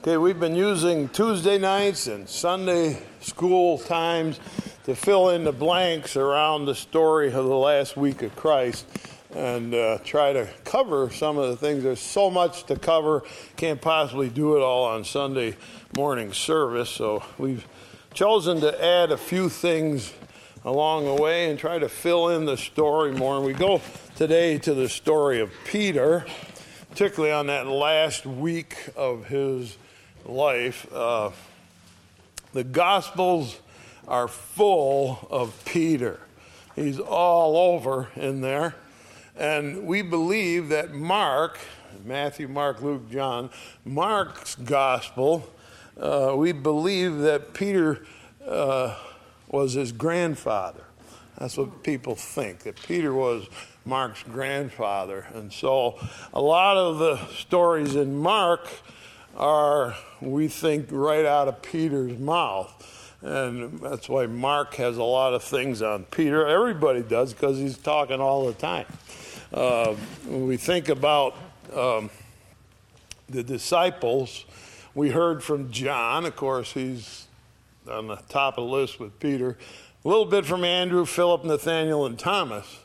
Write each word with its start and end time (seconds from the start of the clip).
Okay, 0.00 0.16
we've 0.16 0.38
been 0.38 0.54
using 0.54 1.08
Tuesday 1.08 1.58
nights 1.58 2.06
and 2.06 2.28
Sunday 2.28 3.02
school 3.18 3.78
times 3.78 4.38
to 4.84 4.94
fill 4.94 5.30
in 5.30 5.42
the 5.42 5.50
blanks 5.50 6.16
around 6.16 6.66
the 6.66 6.74
story 6.76 7.26
of 7.26 7.46
the 7.46 7.56
last 7.56 7.96
week 7.96 8.22
of 8.22 8.34
Christ 8.36 8.86
and 9.34 9.74
uh, 9.74 9.98
try 10.04 10.32
to 10.32 10.48
cover 10.64 11.10
some 11.10 11.36
of 11.36 11.48
the 11.48 11.56
things. 11.56 11.82
There's 11.82 11.98
so 11.98 12.30
much 12.30 12.62
to 12.66 12.76
cover, 12.76 13.24
can't 13.56 13.80
possibly 13.80 14.28
do 14.28 14.56
it 14.56 14.60
all 14.60 14.84
on 14.84 15.02
Sunday 15.02 15.56
morning 15.96 16.32
service, 16.32 16.90
so 16.90 17.24
we've 17.36 17.66
chosen 18.14 18.60
to 18.60 18.84
add 18.84 19.10
a 19.10 19.18
few 19.18 19.48
things 19.48 20.12
along 20.64 21.06
the 21.06 21.20
way 21.20 21.50
and 21.50 21.58
try 21.58 21.76
to 21.80 21.88
fill 21.88 22.28
in 22.28 22.44
the 22.44 22.56
story 22.56 23.10
more. 23.10 23.38
And 23.38 23.44
we 23.44 23.52
go 23.52 23.82
today 24.14 24.58
to 24.58 24.74
the 24.74 24.88
story 24.88 25.40
of 25.40 25.50
Peter, 25.64 26.24
particularly 26.88 27.32
on 27.32 27.48
that 27.48 27.66
last 27.66 28.26
week 28.26 28.90
of 28.94 29.26
his 29.26 29.76
life. 30.28 30.86
Uh, 30.92 31.30
the 32.52 32.64
Gospels 32.64 33.60
are 34.06 34.28
full 34.28 35.26
of 35.30 35.64
Peter. 35.64 36.20
He's 36.76 37.00
all 37.00 37.56
over 37.56 38.08
in 38.14 38.40
there. 38.40 38.74
And 39.36 39.86
we 39.86 40.02
believe 40.02 40.68
that 40.70 40.92
Mark, 40.92 41.58
Matthew, 42.04 42.48
Mark, 42.48 42.82
Luke, 42.82 43.10
John, 43.10 43.50
Mark's 43.84 44.54
Gospel, 44.56 45.48
uh, 45.98 46.34
we 46.36 46.52
believe 46.52 47.18
that 47.18 47.54
Peter 47.54 48.04
uh, 48.46 48.96
was 49.48 49.74
his 49.74 49.92
grandfather. 49.92 50.84
That's 51.38 51.56
what 51.56 51.84
people 51.84 52.16
think, 52.16 52.60
that 52.60 52.82
Peter 52.82 53.14
was 53.14 53.46
Mark's 53.84 54.22
grandfather. 54.24 55.26
And 55.34 55.52
so 55.52 55.98
a 56.32 56.40
lot 56.40 56.76
of 56.76 56.98
the 56.98 57.24
stories 57.28 57.94
in 57.94 58.16
Mark 58.16 58.68
are, 59.36 59.94
we 60.20 60.48
think, 60.48 60.88
right 60.90 61.24
out 61.24 61.48
of 61.48 61.62
Peter's 61.62 62.18
mouth. 62.18 62.72
And 63.20 63.80
that's 63.80 64.08
why 64.08 64.26
Mark 64.26 64.74
has 64.76 64.96
a 64.96 65.02
lot 65.02 65.34
of 65.34 65.42
things 65.42 65.82
on 65.82 66.04
Peter. 66.04 66.46
Everybody 66.46 67.02
does 67.02 67.32
because 67.32 67.58
he's 67.58 67.76
talking 67.76 68.20
all 68.20 68.46
the 68.46 68.52
time. 68.52 68.86
Uh, 69.52 69.94
when 70.26 70.46
we 70.46 70.56
think 70.56 70.88
about 70.88 71.34
um, 71.74 72.10
the 73.28 73.42
disciples, 73.42 74.44
we 74.94 75.10
heard 75.10 75.42
from 75.42 75.70
John. 75.70 76.26
Of 76.26 76.36
course, 76.36 76.72
he's 76.72 77.26
on 77.90 78.06
the 78.06 78.16
top 78.28 78.58
of 78.58 78.66
the 78.66 78.70
list 78.70 79.00
with 79.00 79.18
Peter. 79.18 79.56
A 80.04 80.08
little 80.08 80.26
bit 80.26 80.46
from 80.46 80.64
Andrew, 80.64 81.04
Philip, 81.04 81.44
Nathaniel, 81.44 82.06
and 82.06 82.18
Thomas. 82.18 82.78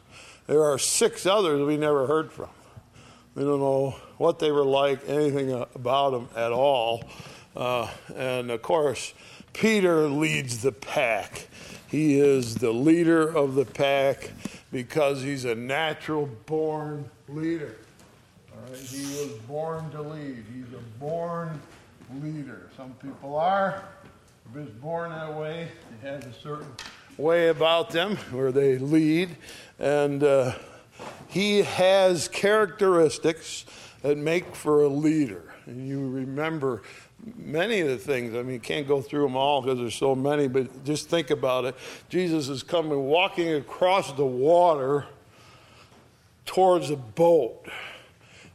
There 0.47 0.63
are 0.63 0.77
six 0.79 1.25
others 1.25 1.65
we 1.65 1.77
never 1.77 2.07
heard 2.07 2.31
from. 2.31 2.49
We 3.35 3.43
don't 3.43 3.59
know 3.59 3.95
what 4.17 4.39
they 4.39 4.51
were 4.51 4.65
like, 4.65 5.09
anything 5.09 5.51
about 5.75 6.11
them 6.11 6.29
at 6.35 6.51
all. 6.51 7.03
Uh, 7.55 7.89
and 8.15 8.51
of 8.51 8.61
course, 8.61 9.13
Peter 9.53 10.07
leads 10.07 10.61
the 10.61 10.71
pack. 10.71 11.47
He 11.89 12.19
is 12.19 12.55
the 12.55 12.71
leader 12.71 13.27
of 13.27 13.55
the 13.55 13.65
pack 13.65 14.31
because 14.71 15.21
he's 15.21 15.45
a 15.45 15.55
natural 15.55 16.27
born 16.45 17.09
leader. 17.27 17.75
All 18.51 18.71
right? 18.71 18.79
He 18.79 19.03
was 19.03 19.33
born 19.47 19.89
to 19.91 20.01
lead. 20.01 20.43
He's 20.53 20.73
a 20.73 20.99
born 20.99 21.59
leader. 22.21 22.69
Some 22.77 22.93
people 23.01 23.35
are 23.35 23.83
just 24.53 24.79
born 24.81 25.11
that 25.11 25.33
way. 25.33 25.69
They 26.01 26.09
have 26.09 26.25
a 26.25 26.33
certain 26.33 26.71
way 27.17 27.49
about 27.49 27.89
them 27.91 28.17
where 28.31 28.51
they 28.51 28.77
lead. 28.77 29.35
And 29.79 30.23
uh, 30.23 30.53
he 31.27 31.63
has 31.63 32.27
characteristics 32.27 33.65
that 34.01 34.17
make 34.17 34.55
for 34.55 34.83
a 34.83 34.87
leader. 34.87 35.53
And 35.65 35.87
you 35.87 36.09
remember 36.09 36.83
many 37.37 37.79
of 37.79 37.87
the 37.87 37.97
things. 37.97 38.35
I 38.35 38.43
mean, 38.43 38.53
you 38.53 38.59
can't 38.59 38.87
go 38.87 39.01
through 39.01 39.23
them 39.23 39.35
all 39.35 39.61
because 39.61 39.79
there's 39.79 39.95
so 39.95 40.13
many, 40.15 40.47
but 40.47 40.83
just 40.83 41.09
think 41.09 41.29
about 41.29 41.65
it. 41.65 41.75
Jesus 42.09 42.49
is 42.49 42.63
coming, 42.63 43.05
walking 43.05 43.53
across 43.53 44.11
the 44.13 44.25
water 44.25 45.05
towards 46.45 46.89
a 46.89 46.97
boat. 46.97 47.65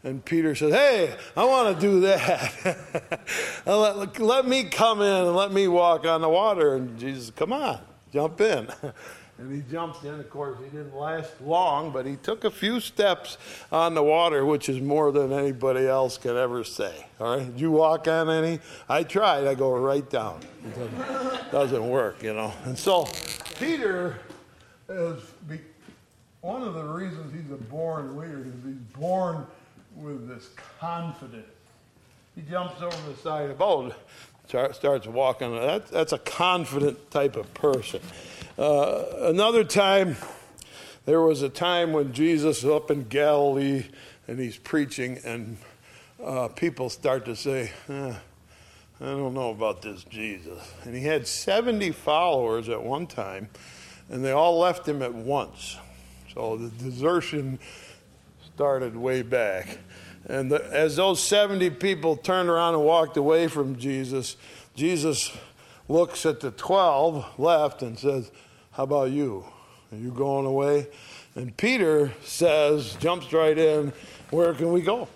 And 0.05 0.25
Peter 0.25 0.55
says, 0.55 0.73
Hey, 0.73 1.17
I 1.37 1.45
want 1.45 1.75
to 1.75 1.81
do 1.81 2.01
that. 2.01 3.27
let, 3.67 4.19
let 4.21 4.47
me 4.47 4.65
come 4.65 5.01
in 5.01 5.27
and 5.27 5.35
let 5.35 5.53
me 5.53 5.67
walk 5.67 6.07
on 6.07 6.21
the 6.21 6.29
water. 6.29 6.77
And 6.77 6.99
Jesus, 6.99 7.31
come 7.31 7.53
on, 7.53 7.81
jump 8.13 8.41
in. 8.41 8.69
And 9.39 9.55
he 9.55 9.63
jumped 9.71 10.05
in. 10.05 10.19
Of 10.19 10.29
course, 10.31 10.59
he 10.59 10.65
didn't 10.77 10.97
last 10.97 11.41
long, 11.41 11.93
but 11.93 12.07
he 12.07 12.17
took 12.17 12.45
a 12.45 12.51
few 12.51 12.81
steps 12.81 13.39
on 13.71 13.95
the 13.95 14.03
water, 14.03 14.45
which 14.45 14.69
is 14.69 14.81
more 14.81 15.13
than 15.13 15.33
anybody 15.33 15.87
else 15.87 16.19
can 16.19 16.37
ever 16.37 16.65
say. 16.65 17.07
All 17.21 17.37
right? 17.37 17.47
Did 17.47 17.61
you 17.61 17.71
walk 17.71 18.09
on 18.09 18.29
any? 18.29 18.59
I 18.89 19.05
tried. 19.05 19.47
I 19.47 19.55
go 19.55 19.77
right 19.77 20.09
down. 20.11 20.41
It 20.65 20.75
doesn't, 20.75 21.53
doesn't 21.53 21.89
work, 21.89 22.23
you 22.23 22.35
know. 22.35 22.53
And 22.65 22.77
so 22.77 23.09
Peter 23.61 24.19
is 24.89 25.23
one 26.41 26.63
of 26.63 26.75
the 26.75 26.85
reasons 26.85 27.33
he's 27.33 27.53
a 27.53 27.63
born 27.63 28.17
leader 28.17 28.41
is 28.41 28.65
he's 28.65 28.99
born 28.99 29.47
with 29.97 30.29
this 30.29 30.49
confidence. 30.81 31.47
He 32.35 32.43
jumps 32.43 32.81
over 32.81 32.97
the 33.11 33.17
side 33.19 33.43
of 33.43 33.49
the 33.49 33.55
boat, 33.55 33.95
starts 34.47 35.07
walking. 35.07 35.55
That, 35.55 35.89
that's 35.89 36.13
a 36.13 36.19
confident 36.19 37.11
type 37.11 37.37
of 37.37 37.53
person. 37.55 38.01
Uh, 38.59 39.05
another 39.21 39.63
time, 39.63 40.17
there 41.05 41.21
was 41.23 41.43
a 41.43 41.49
time 41.49 41.93
when 41.93 42.13
Jesus 42.13 42.65
was 42.65 42.73
up 42.73 42.91
in 42.91 43.05
Galilee 43.05 43.85
and 44.27 44.37
he's 44.41 44.57
preaching, 44.57 45.21
and 45.25 45.59
uh, 46.21 46.49
people 46.49 46.91
start 46.91 47.25
to 47.27 47.37
say, 47.37 47.71
eh, 47.89 48.15
I 49.01 49.05
don't 49.05 49.33
know 49.33 49.51
about 49.51 49.81
this 49.83 50.03
Jesus. 50.03 50.59
And 50.83 50.93
he 50.93 51.05
had 51.05 51.29
70 51.29 51.93
followers 51.93 52.69
at 52.69 52.83
one 52.83 53.07
time, 53.07 53.49
and 54.11 54.25
they 54.25 54.33
all 54.33 54.59
left 54.59 54.89
him 54.89 55.03
at 55.03 55.15
once. 55.15 55.77
So 56.35 56.57
the 56.57 56.71
desertion 56.83 57.61
started 58.53 58.97
way 58.97 59.23
back. 59.23 59.79
And 60.29 60.51
the, 60.51 60.65
as 60.73 60.97
those 60.97 61.23
70 61.23 61.71
people 61.71 62.17
turned 62.17 62.49
around 62.49 62.75
and 62.75 62.83
walked 62.83 63.17
away 63.17 63.47
from 63.47 63.79
Jesus, 63.79 64.37
Jesus 64.75 65.31
looks 65.89 66.27
at 66.27 66.41
the 66.41 66.51
12 66.51 67.39
left 67.39 67.83
and 67.83 67.97
says, 67.97 68.33
How 68.79 68.85
about 68.85 69.11
you? 69.11 69.45
Are 69.91 69.99
you 69.99 70.13
going 70.13 70.47
away? 70.47 70.87
And 71.35 71.57
Peter 71.57 72.13
says, 72.23 72.95
jumps 73.01 73.33
right 73.33 73.59
in, 73.59 73.93
Where 74.31 74.55
can 74.55 74.71
we 74.71 74.83
go? 74.83 75.09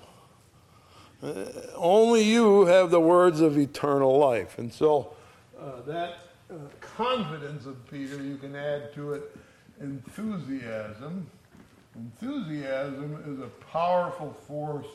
Uh, 1.22 1.44
only 1.76 2.24
you 2.24 2.64
have 2.64 2.90
the 2.90 2.98
words 2.98 3.40
of 3.40 3.56
eternal 3.56 4.18
life. 4.18 4.58
And 4.58 4.72
so 4.72 5.14
uh, 5.56 5.80
that 5.86 6.18
uh, 6.50 6.54
confidence 6.80 7.64
of 7.66 7.76
Peter, 7.88 8.20
you 8.20 8.36
can 8.36 8.56
add 8.56 8.92
to 8.94 9.12
it 9.12 9.30
enthusiasm. 9.80 11.30
Enthusiasm 11.94 13.22
is 13.28 13.38
a 13.38 13.48
powerful 13.70 14.36
force 14.48 14.88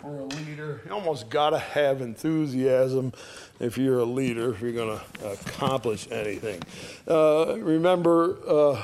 for 0.00 0.18
a 0.18 0.24
leader. 0.24 0.80
You 0.86 0.92
almost 0.92 1.28
got 1.28 1.50
to 1.50 1.58
have 1.58 2.00
enthusiasm 2.00 3.12
if 3.60 3.76
you're 3.76 3.98
a 3.98 4.04
leader, 4.04 4.52
if 4.52 4.60
you're 4.60 4.72
going 4.72 4.98
to 4.98 5.30
accomplish 5.32 6.08
anything. 6.10 6.62
Uh, 7.06 7.56
remember, 7.58 8.36
uh, 8.46 8.82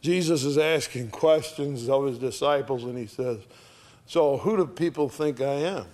Jesus 0.00 0.44
is 0.44 0.56
asking 0.58 1.10
questions 1.10 1.88
of 1.88 2.06
his 2.06 2.18
disciples, 2.18 2.84
and 2.84 2.96
he 2.96 3.06
says, 3.06 3.38
So, 4.06 4.38
who 4.38 4.56
do 4.56 4.66
people 4.66 5.08
think 5.08 5.40
I 5.40 5.54
am? 5.54 5.86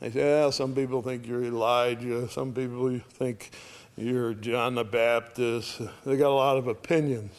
They 0.00 0.10
say, 0.10 0.20
Yeah, 0.20 0.50
some 0.50 0.74
people 0.74 1.02
think 1.02 1.26
you're 1.26 1.44
Elijah, 1.44 2.28
some 2.28 2.52
people 2.52 2.98
think 3.10 3.50
you're 3.96 4.34
John 4.34 4.74
the 4.74 4.84
Baptist. 4.84 5.80
They 6.04 6.16
got 6.16 6.30
a 6.30 6.34
lot 6.34 6.56
of 6.56 6.66
opinions. 6.66 7.32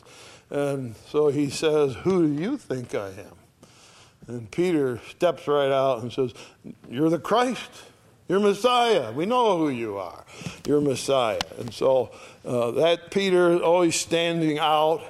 And 0.50 0.96
so 1.10 1.30
he 1.30 1.50
says, 1.50 1.96
Who 2.04 2.28
do 2.28 2.42
you 2.42 2.58
think 2.58 2.94
I 2.94 3.08
am? 3.08 3.43
And 4.28 4.50
Peter 4.52 5.00
steps 5.10 5.48
right 5.48 5.72
out 5.72 6.02
and 6.02 6.12
says, 6.12 6.34
You're 6.90 7.10
the 7.10 7.20
Christ. 7.20 7.72
You're 8.30 8.40
Messiah. 8.40 9.12
We 9.12 9.26
know 9.26 9.58
who 9.58 9.70
you 9.70 9.98
are. 9.98 10.24
You're 10.66 10.80
Messiah. 10.80 11.40
And 11.60 11.74
so 11.74 12.12
uh, 12.46 12.72
that 12.72 13.12
Peter 13.12 13.62
always 13.62 13.96
standing 13.96 14.60
out. 14.60 15.04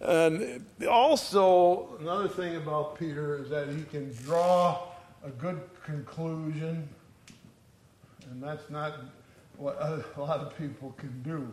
And 0.00 0.64
also, 0.88 1.96
another 2.00 2.28
thing 2.28 2.56
about 2.56 2.98
Peter 2.98 3.38
is 3.38 3.48
that 3.50 3.68
he 3.68 3.82
can 3.84 4.12
draw 4.24 4.82
a 5.24 5.30
good 5.30 5.60
conclusion. 5.84 6.88
And 8.30 8.42
that's 8.42 8.68
not 8.68 8.94
what 9.56 9.80
a 9.80 10.20
lot 10.20 10.40
of 10.40 10.56
people 10.58 10.92
can 10.98 11.22
do. 11.22 11.50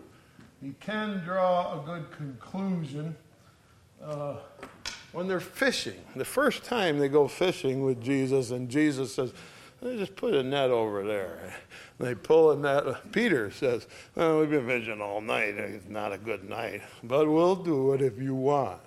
He 0.62 0.74
can 0.80 1.22
draw 1.24 1.80
a 1.80 1.86
good 1.86 2.10
conclusion 2.12 3.16
uh, 4.04 4.38
when 5.14 5.28
they're 5.28 5.40
fishing. 5.40 6.02
The 6.16 6.26
first 6.26 6.64
time 6.64 7.00
they 7.00 7.08
go 7.08 7.28
fishing 7.28 7.84
with 7.84 8.04
Jesus, 8.04 8.52
and 8.52 8.68
Jesus 8.70 9.16
says, 9.16 9.34
just 9.84 10.16
put 10.16 10.34
a 10.34 10.44
net 10.44 10.72
over 10.72 11.04
there. 11.06 11.40
And 11.44 11.54
they 12.08 12.16
pull 12.16 12.52
a 12.52 12.58
net. 12.58 13.12
Peter 13.12 13.52
says, 13.52 13.88
We've 14.16 14.50
been 14.50 14.66
fishing 14.66 15.02
all 15.02 15.22
night. 15.22 15.56
It's 15.56 15.90
not 15.90 16.14
a 16.14 16.18
good 16.18 16.50
night, 16.50 16.82
but 17.04 17.30
we'll 17.30 17.56
do 17.56 17.94
it 17.94 18.02
if 18.02 18.20
you 18.20 18.36
want. 18.36 18.82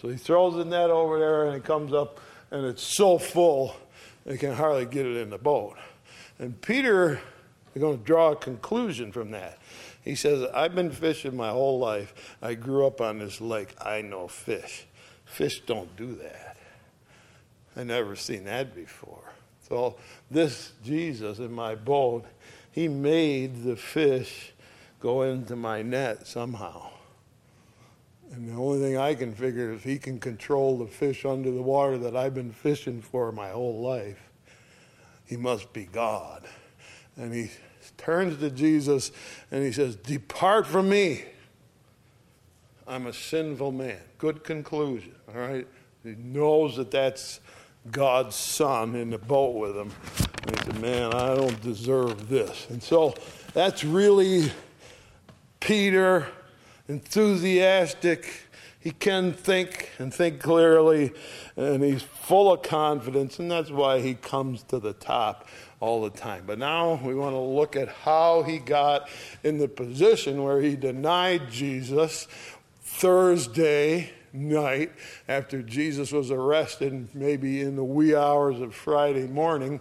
So 0.00 0.08
he 0.08 0.16
throws 0.16 0.54
the 0.54 0.64
net 0.64 0.90
over 0.90 1.18
there, 1.18 1.46
and 1.46 1.56
it 1.56 1.64
comes 1.64 1.92
up, 1.92 2.20
and 2.50 2.66
it's 2.66 2.82
so 2.82 3.18
full, 3.18 3.76
they 4.24 4.36
can 4.36 4.52
hardly 4.52 4.84
get 4.84 5.06
it 5.06 5.16
in 5.16 5.30
the 5.30 5.38
boat. 5.38 5.76
And 6.38 6.60
Peter 6.60 7.20
They're 7.72 7.80
going 7.80 7.98
to 7.98 8.04
draw 8.04 8.32
a 8.32 8.36
conclusion 8.36 9.12
from 9.12 9.30
that. 9.30 9.58
He 10.04 10.14
says, 10.14 10.46
I've 10.52 10.74
been 10.74 10.90
fishing 10.90 11.36
my 11.36 11.50
whole 11.50 11.78
life. 11.78 12.36
I 12.42 12.54
grew 12.54 12.86
up 12.86 13.00
on 13.00 13.18
this 13.18 13.40
lake. 13.40 13.74
I 13.80 14.02
know 14.02 14.28
fish. 14.28 14.84
Fish 15.32 15.62
don't 15.64 15.96
do 15.96 16.14
that. 16.16 16.58
I 17.74 17.84
never 17.84 18.16
seen 18.16 18.44
that 18.44 18.74
before. 18.74 19.32
So 19.66 19.96
this 20.30 20.72
Jesus 20.84 21.38
in 21.38 21.50
my 21.50 21.74
boat, 21.74 22.26
he 22.70 22.86
made 22.86 23.64
the 23.64 23.74
fish 23.74 24.52
go 25.00 25.22
into 25.22 25.56
my 25.56 25.80
net 25.80 26.26
somehow. 26.26 26.90
And 28.30 28.46
the 28.46 28.60
only 28.60 28.80
thing 28.80 28.98
I 28.98 29.14
can 29.14 29.34
figure 29.34 29.72
is 29.72 29.82
he 29.82 29.98
can 29.98 30.20
control 30.20 30.76
the 30.76 30.86
fish 30.86 31.24
under 31.24 31.50
the 31.50 31.62
water 31.62 31.96
that 31.96 32.14
I've 32.14 32.34
been 32.34 32.52
fishing 32.52 33.00
for 33.00 33.32
my 33.32 33.48
whole 33.48 33.80
life. 33.80 34.28
He 35.24 35.38
must 35.38 35.72
be 35.72 35.84
God. 35.84 36.46
And 37.16 37.32
he 37.32 37.50
turns 37.96 38.38
to 38.40 38.50
Jesus 38.50 39.12
and 39.50 39.64
he 39.64 39.72
says, 39.72 39.96
Depart 39.96 40.66
from 40.66 40.90
me. 40.90 41.24
I'm 42.86 43.06
a 43.06 43.12
sinful 43.12 43.72
man. 43.72 43.98
Good 44.18 44.44
conclusion, 44.44 45.14
all 45.28 45.40
right? 45.40 45.66
He 46.02 46.14
knows 46.16 46.76
that 46.76 46.90
that's 46.90 47.40
God's 47.90 48.36
son 48.36 48.94
in 48.94 49.10
the 49.10 49.18
boat 49.18 49.54
with 49.54 49.76
him. 49.76 49.92
And 50.42 50.58
he 50.58 50.64
said, 50.64 50.80
Man, 50.80 51.12
I 51.14 51.34
don't 51.34 51.60
deserve 51.62 52.28
this. 52.28 52.66
And 52.70 52.82
so 52.82 53.14
that's 53.54 53.84
really 53.84 54.50
Peter, 55.60 56.26
enthusiastic. 56.88 58.48
He 58.80 58.90
can 58.90 59.32
think 59.32 59.90
and 60.00 60.12
think 60.12 60.40
clearly, 60.40 61.12
and 61.54 61.84
he's 61.84 62.02
full 62.02 62.52
of 62.52 62.62
confidence, 62.62 63.38
and 63.38 63.48
that's 63.48 63.70
why 63.70 64.00
he 64.00 64.14
comes 64.14 64.64
to 64.64 64.80
the 64.80 64.92
top 64.92 65.46
all 65.78 66.02
the 66.02 66.10
time. 66.10 66.44
But 66.46 66.58
now 66.58 67.00
we 67.02 67.14
want 67.14 67.34
to 67.34 67.40
look 67.40 67.76
at 67.76 67.88
how 67.88 68.42
he 68.42 68.58
got 68.58 69.08
in 69.44 69.58
the 69.58 69.68
position 69.68 70.42
where 70.42 70.60
he 70.60 70.74
denied 70.74 71.48
Jesus 71.48 72.26
Thursday 72.94 74.10
night 74.32 74.92
after 75.28 75.62
Jesus 75.62 76.12
was 76.12 76.30
arrested, 76.30 77.08
maybe 77.14 77.60
in 77.60 77.76
the 77.76 77.84
wee 77.84 78.14
hours 78.14 78.60
of 78.60 78.74
Friday 78.74 79.26
morning 79.26 79.80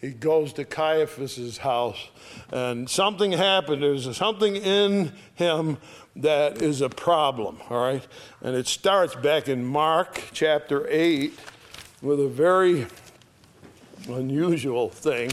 he 0.00 0.10
goes 0.10 0.54
to 0.54 0.64
Caiaphas's 0.64 1.58
house, 1.58 2.08
and 2.50 2.88
something 2.88 3.32
happened. 3.32 3.82
There's 3.82 4.16
something 4.16 4.56
in 4.56 5.12
him 5.34 5.76
that 6.16 6.62
is 6.62 6.80
a 6.80 6.88
problem, 6.88 7.58
all 7.68 7.84
right? 7.84 8.06
And 8.40 8.56
it 8.56 8.66
starts 8.66 9.14
back 9.14 9.48
in 9.48 9.64
Mark 9.64 10.22
chapter 10.32 10.86
8 10.88 11.38
with 12.00 12.18
a 12.18 12.28
very 12.28 12.86
unusual 14.08 14.88
thing. 14.88 15.32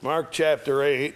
Mark 0.00 0.32
chapter 0.32 0.82
8. 0.82 1.14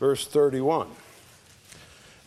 Verse 0.00 0.26
31. 0.26 0.88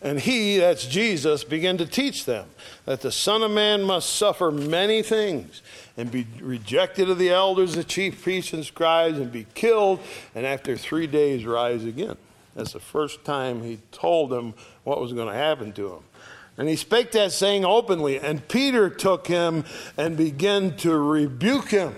And 0.02 0.20
he, 0.20 0.58
that's 0.58 0.86
Jesus, 0.86 1.46
began 1.46 1.78
to 1.78 1.86
teach 1.86 2.26
them 2.26 2.48
that 2.86 3.02
the 3.02 3.12
Son 3.12 3.42
of 3.42 3.52
Man 3.52 3.84
must 3.84 4.10
suffer 4.10 4.52
many 4.52 5.02
things 5.02 5.62
and 5.96 6.12
be 6.12 6.28
rejected 6.42 7.10
of 7.10 7.18
the 7.18 7.30
elders, 7.30 7.76
the 7.76 7.86
chief 7.86 8.22
priests, 8.22 8.52
and 8.52 8.66
scribes, 8.66 9.18
and 9.18 9.32
be 9.32 9.48
killed, 9.54 10.00
and 10.36 10.46
after 10.46 10.76
three 10.76 11.08
days 11.08 11.46
rise 11.46 11.86
again. 11.86 12.18
That's 12.54 12.74
the 12.74 12.82
first 12.82 13.24
time 13.24 13.64
he 13.64 13.80
told 13.92 14.30
them 14.30 14.54
what 14.84 15.00
was 15.00 15.14
going 15.14 15.30
to 15.30 15.34
happen 15.34 15.72
to 15.74 15.94
him. 15.94 16.04
And 16.58 16.68
he 16.68 16.76
spake 16.76 17.12
that 17.14 17.32
saying 17.32 17.66
openly, 17.66 18.20
and 18.20 18.48
Peter 18.48 18.90
took 18.90 19.28
him 19.28 19.64
and 19.98 20.18
began 20.18 20.76
to 20.78 20.96
rebuke 20.98 21.70
him. 21.70 21.96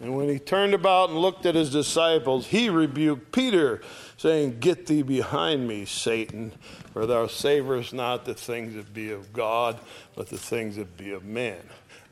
And 0.00 0.16
when 0.16 0.30
he 0.30 0.38
turned 0.38 0.72
about 0.72 1.10
and 1.10 1.18
looked 1.18 1.44
at 1.44 1.54
his 1.54 1.70
disciples, 1.70 2.46
he 2.46 2.70
rebuked 2.70 3.32
Peter, 3.32 3.82
saying, 4.16 4.58
Get 4.58 4.86
thee 4.86 5.02
behind 5.02 5.68
me, 5.68 5.84
Satan, 5.84 6.52
for 6.92 7.04
thou 7.04 7.26
savorest 7.26 7.92
not 7.92 8.24
the 8.24 8.34
things 8.34 8.74
that 8.74 8.94
be 8.94 9.10
of 9.10 9.32
God, 9.32 9.78
but 10.16 10.28
the 10.28 10.38
things 10.38 10.76
that 10.76 10.96
be 10.96 11.10
of 11.10 11.24
men. 11.24 11.58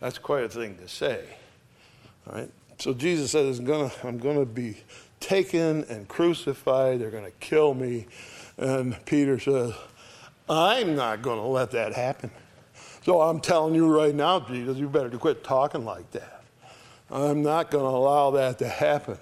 That's 0.01 0.19
quite 0.19 0.45
a 0.45 0.49
thing 0.51 0.77
to 0.77 0.89
say. 0.89 1.25
All 2.27 2.37
right? 2.37 2.51
So 2.79 2.93
Jesus 2.93 3.31
says, 3.31 3.59
I'm 3.59 4.19
going 4.19 4.39
to 4.39 4.47
be 4.47 4.77
taken 5.19 5.85
and 5.85 6.07
crucified. 6.07 7.01
They're 7.01 7.11
going 7.11 7.25
to 7.25 7.33
kill 7.41 7.73
me. 7.73 8.07
And 8.59 9.03
Peter 9.07 9.39
says, 9.41 9.73
I'm 10.49 10.95
not 10.95 11.23
going 11.23 11.39
to 11.39 11.47
let 11.47 11.71
that 11.73 11.95
happen. 11.95 12.31
So 13.05 13.23
I'm 13.23 13.41
telling 13.41 13.75
you 13.75 13.89
right 13.89 14.15
now, 14.15 14.41
Jesus, 14.41 14.77
you 14.77 14.89
better 14.89 15.09
quit 15.11 15.43
talking 15.43 15.85
like 15.85 16.11
that. 16.13 16.38
I'm 17.11 17.43
not 17.43 17.71
going 17.71 17.85
to 17.85 17.97
allow 17.97 18.31
that 18.33 18.59
to 18.59 18.69
happen. 18.69 19.19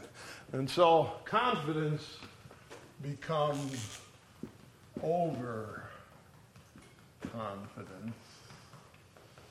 And 0.52 0.68
so 0.68 1.12
confidence 1.24 2.16
becomes 3.02 4.00
overconfidence. 5.02 5.84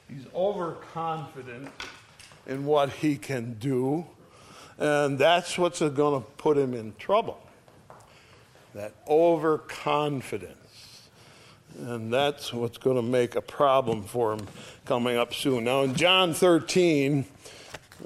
He's 0.10 0.26
overconfident 0.34 1.70
in 2.48 2.66
what 2.66 2.90
he 2.90 3.16
can 3.18 3.54
do, 3.54 4.06
and 4.78 5.18
that's 5.18 5.58
what's 5.58 5.80
going 5.80 6.22
to 6.22 6.28
put 6.38 6.58
him 6.58 6.74
in 6.74 6.94
trouble. 6.98 7.42
That 8.74 8.94
overconfidence. 9.08 10.56
And 11.78 12.14
that's 12.14 12.54
what's 12.54 12.78
going 12.78 12.96
to 12.96 13.02
make 13.02 13.36
a 13.36 13.42
problem 13.42 14.04
for 14.04 14.34
him 14.34 14.48
coming 14.86 15.18
up 15.18 15.34
soon. 15.34 15.66
Now, 15.66 15.82
in 15.82 15.94
John 15.94 16.34
13, 16.34 17.26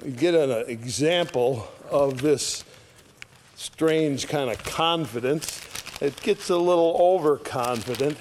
we 0.04 0.12
get 0.12 0.34
an 0.34 0.68
example 0.68 1.68
of 1.90 2.22
this 2.22 2.64
strange 3.56 4.28
kind 4.28 4.50
of 4.50 4.62
confidence. 4.62 5.60
It 6.00 6.20
gets 6.22 6.48
a 6.48 6.56
little 6.56 6.96
overconfident. 6.98 8.16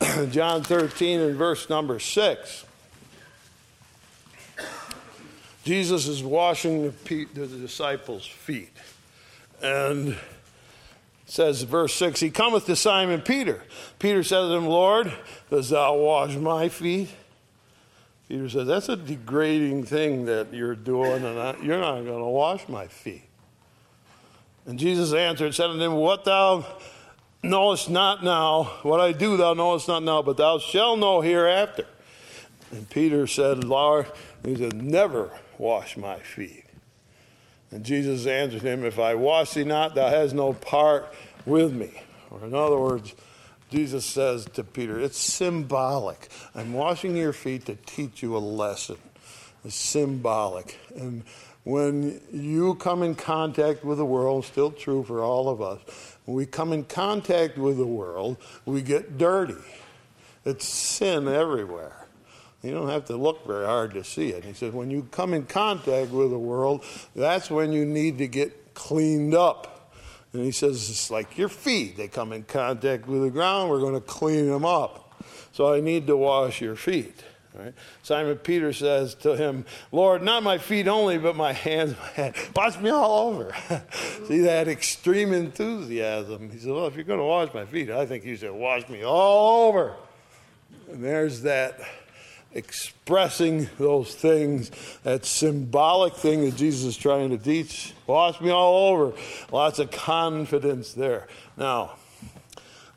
John 0.30 0.62
13 0.62 1.20
and 1.20 1.36
verse 1.36 1.70
number 1.70 1.98
6. 1.98 2.64
Jesus 5.64 6.06
is 6.06 6.22
washing 6.22 6.82
the, 6.84 7.24
the 7.34 7.46
disciples' 7.46 8.26
feet. 8.26 8.72
And 9.62 10.16
says, 11.26 11.62
verse 11.62 11.94
6, 11.94 12.20
He 12.20 12.30
cometh 12.30 12.66
to 12.66 12.76
Simon 12.76 13.20
Peter. 13.20 13.62
Peter 13.98 14.22
said 14.22 14.42
to 14.42 14.52
him, 14.52 14.66
Lord, 14.66 15.12
dost 15.50 15.70
thou 15.70 15.96
wash 15.96 16.36
my 16.36 16.68
feet? 16.68 17.08
Peter 18.28 18.48
says, 18.48 18.66
That's 18.66 18.88
a 18.88 18.96
degrading 18.96 19.84
thing 19.84 20.24
that 20.26 20.52
you're 20.52 20.74
doing, 20.74 21.24
and 21.24 21.38
I, 21.38 21.56
you're 21.62 21.80
not 21.80 22.04
going 22.04 22.22
to 22.22 22.28
wash 22.28 22.68
my 22.68 22.86
feet. 22.86 23.22
And 24.66 24.78
Jesus 24.78 25.12
answered, 25.12 25.46
and 25.46 25.54
said 25.54 25.70
unto 25.70 25.82
him, 25.82 25.94
What 25.94 26.24
thou 26.24 26.66
knowest 27.42 27.88
not 27.88 28.24
now, 28.24 28.64
what 28.82 29.00
I 29.00 29.12
do 29.12 29.36
thou 29.36 29.54
knowest 29.54 29.86
not 29.86 30.02
now, 30.02 30.22
but 30.22 30.36
thou 30.36 30.58
shalt 30.58 30.98
know 30.98 31.20
hereafter. 31.20 31.86
And 32.72 32.88
Peter 32.90 33.26
said, 33.28 33.62
Lord, 33.62 34.10
he 34.44 34.56
said, 34.56 34.74
Never 34.74 35.30
wash 35.58 35.96
my 35.96 36.18
feet. 36.18 36.64
And 37.70 37.84
Jesus 37.84 38.26
answered 38.26 38.62
him, 38.62 38.84
If 38.84 38.98
I 38.98 39.14
wash 39.14 39.54
thee 39.54 39.64
not, 39.64 39.94
thou 39.94 40.08
hast 40.08 40.34
no 40.34 40.52
part 40.52 41.12
with 41.44 41.72
me. 41.72 42.02
Or 42.30 42.44
in 42.44 42.54
other 42.54 42.78
words, 42.78 43.14
Jesus 43.70 44.04
says 44.04 44.46
to 44.54 44.64
Peter, 44.64 45.00
It's 45.00 45.18
symbolic. 45.18 46.28
I'm 46.54 46.72
washing 46.72 47.16
your 47.16 47.32
feet 47.32 47.66
to 47.66 47.74
teach 47.74 48.22
you 48.22 48.36
a 48.36 48.38
lesson. 48.38 48.98
It's 49.64 49.74
symbolic. 49.74 50.78
And 50.96 51.24
when 51.64 52.20
you 52.32 52.76
come 52.76 53.02
in 53.02 53.16
contact 53.16 53.84
with 53.84 53.98
the 53.98 54.04
world, 54.04 54.44
still 54.44 54.70
true 54.70 55.02
for 55.02 55.22
all 55.22 55.48
of 55.48 55.60
us, 55.60 55.80
when 56.24 56.36
we 56.36 56.46
come 56.46 56.72
in 56.72 56.84
contact 56.84 57.58
with 57.58 57.76
the 57.76 57.86
world, 57.86 58.36
we 58.64 58.82
get 58.82 59.18
dirty. 59.18 59.54
It's 60.44 60.64
sin 60.64 61.26
everywhere. 61.26 62.06
You 62.62 62.70
don't 62.70 62.88
have 62.88 63.06
to 63.06 63.16
look 63.16 63.46
very 63.46 63.66
hard 63.66 63.94
to 63.94 64.04
see 64.04 64.28
it. 64.28 64.44
He 64.44 64.52
says, 64.52 64.72
when 64.72 64.90
you 64.90 65.08
come 65.10 65.34
in 65.34 65.44
contact 65.44 66.10
with 66.12 66.30
the 66.30 66.38
world, 66.38 66.84
that's 67.14 67.50
when 67.50 67.72
you 67.72 67.84
need 67.84 68.18
to 68.18 68.28
get 68.28 68.74
cleaned 68.74 69.34
up. 69.34 69.75
And 70.32 70.44
he 70.44 70.50
says, 70.50 70.90
it's 70.90 71.10
like 71.10 71.38
your 71.38 71.48
feet. 71.48 71.96
They 71.96 72.08
come 72.08 72.32
in 72.32 72.42
contact 72.42 73.06
with 73.06 73.22
the 73.22 73.30
ground, 73.30 73.70
we're 73.70 73.80
going 73.80 73.94
to 73.94 74.00
clean 74.00 74.50
them 74.50 74.64
up. 74.64 75.22
So 75.52 75.72
I 75.72 75.80
need 75.80 76.06
to 76.08 76.16
wash 76.16 76.60
your 76.60 76.76
feet. 76.76 77.24
Right? 77.58 77.72
Simon 78.02 78.36
Peter 78.36 78.72
says 78.74 79.14
to 79.16 79.34
him, 79.34 79.64
Lord, 79.90 80.22
not 80.22 80.42
my 80.42 80.58
feet 80.58 80.88
only, 80.88 81.16
but 81.16 81.36
my 81.36 81.54
hands, 81.54 81.94
my 81.98 82.08
head. 82.08 82.34
Wash 82.54 82.78
me 82.78 82.90
all 82.90 83.28
over. 83.28 83.54
See 84.26 84.40
that 84.40 84.68
extreme 84.68 85.32
enthusiasm. 85.32 86.50
He 86.50 86.58
said, 86.58 86.72
Well, 86.72 86.86
if 86.86 86.96
you're 86.96 87.04
going 87.04 87.18
to 87.18 87.24
wash 87.24 87.54
my 87.54 87.64
feet, 87.64 87.90
I 87.90 88.04
think 88.04 88.26
you 88.26 88.36
should 88.36 88.52
wash 88.52 88.86
me 88.90 89.04
all 89.04 89.68
over. 89.68 89.96
And 90.90 91.02
there's 91.02 91.42
that 91.42 91.80
expressing 92.56 93.68
those 93.78 94.14
things, 94.14 94.70
that 95.02 95.26
symbolic 95.26 96.14
thing 96.14 96.44
that 96.44 96.56
Jesus 96.56 96.84
is 96.84 96.96
trying 96.96 97.30
to 97.30 97.38
teach. 97.38 97.92
Wash 98.06 98.40
me 98.40 98.50
all 98.50 98.90
over. 98.90 99.12
Lots 99.52 99.78
of 99.78 99.90
confidence 99.90 100.94
there. 100.94 101.28
Now, 101.56 101.96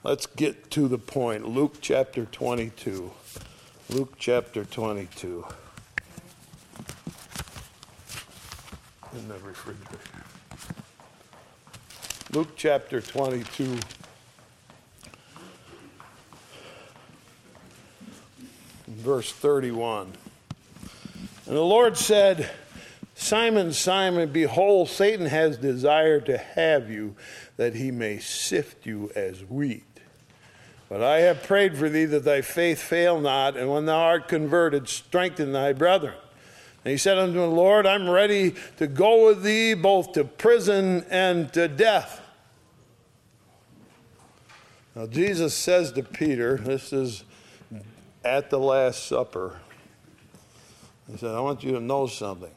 let's 0.03 0.25
get 0.25 0.71
to 0.71 0.87
the 0.87 0.97
point. 0.97 1.47
Luke 1.47 1.75
chapter 1.81 2.25
22. 2.25 3.11
Luke 3.89 4.13
chapter 4.17 4.63
22. 4.63 5.45
In 9.13 9.27
the 9.27 9.33
refrigerator. 9.39 9.99
Luke 12.31 12.49
chapter 12.55 13.01
22. 13.01 13.77
Verse 18.99 19.31
31. 19.31 20.11
And 21.47 21.55
the 21.55 21.61
Lord 21.61 21.95
said, 21.95 22.49
Simon, 23.15 23.71
Simon, 23.71 24.29
behold, 24.29 24.89
Satan 24.89 25.25
has 25.25 25.57
desired 25.57 26.25
to 26.25 26.37
have 26.37 26.89
you 26.89 27.15
that 27.55 27.75
he 27.75 27.91
may 27.91 28.19
sift 28.19 28.85
you 28.85 29.09
as 29.15 29.39
wheat. 29.45 29.85
But 30.89 31.01
I 31.01 31.19
have 31.21 31.43
prayed 31.43 31.77
for 31.77 31.87
thee 31.87 32.05
that 32.05 32.25
thy 32.25 32.41
faith 32.41 32.81
fail 32.81 33.21
not, 33.21 33.55
and 33.55 33.71
when 33.71 33.85
thou 33.85 33.99
art 33.99 34.27
converted, 34.27 34.89
strengthen 34.89 35.53
thy 35.53 35.71
brethren. 35.71 36.15
And 36.83 36.91
he 36.91 36.97
said 36.97 37.17
unto 37.17 37.41
him, 37.41 37.51
Lord, 37.51 37.85
I'm 37.85 38.09
ready 38.09 38.55
to 38.77 38.87
go 38.87 39.27
with 39.27 39.43
thee 39.43 39.75
both 39.75 40.11
to 40.13 40.25
prison 40.25 41.05
and 41.09 41.53
to 41.53 41.69
death. 41.69 42.21
Now, 44.93 45.05
Jesus 45.05 45.53
says 45.53 45.93
to 45.93 46.03
Peter, 46.03 46.57
this 46.57 46.91
is 46.91 47.23
at 48.23 48.49
the 48.49 48.59
Last 48.59 49.07
Supper, 49.07 49.59
he 51.09 51.17
said, 51.17 51.31
I 51.31 51.39
want 51.39 51.63
you 51.63 51.71
to 51.71 51.79
know 51.79 52.07
something. 52.07 52.51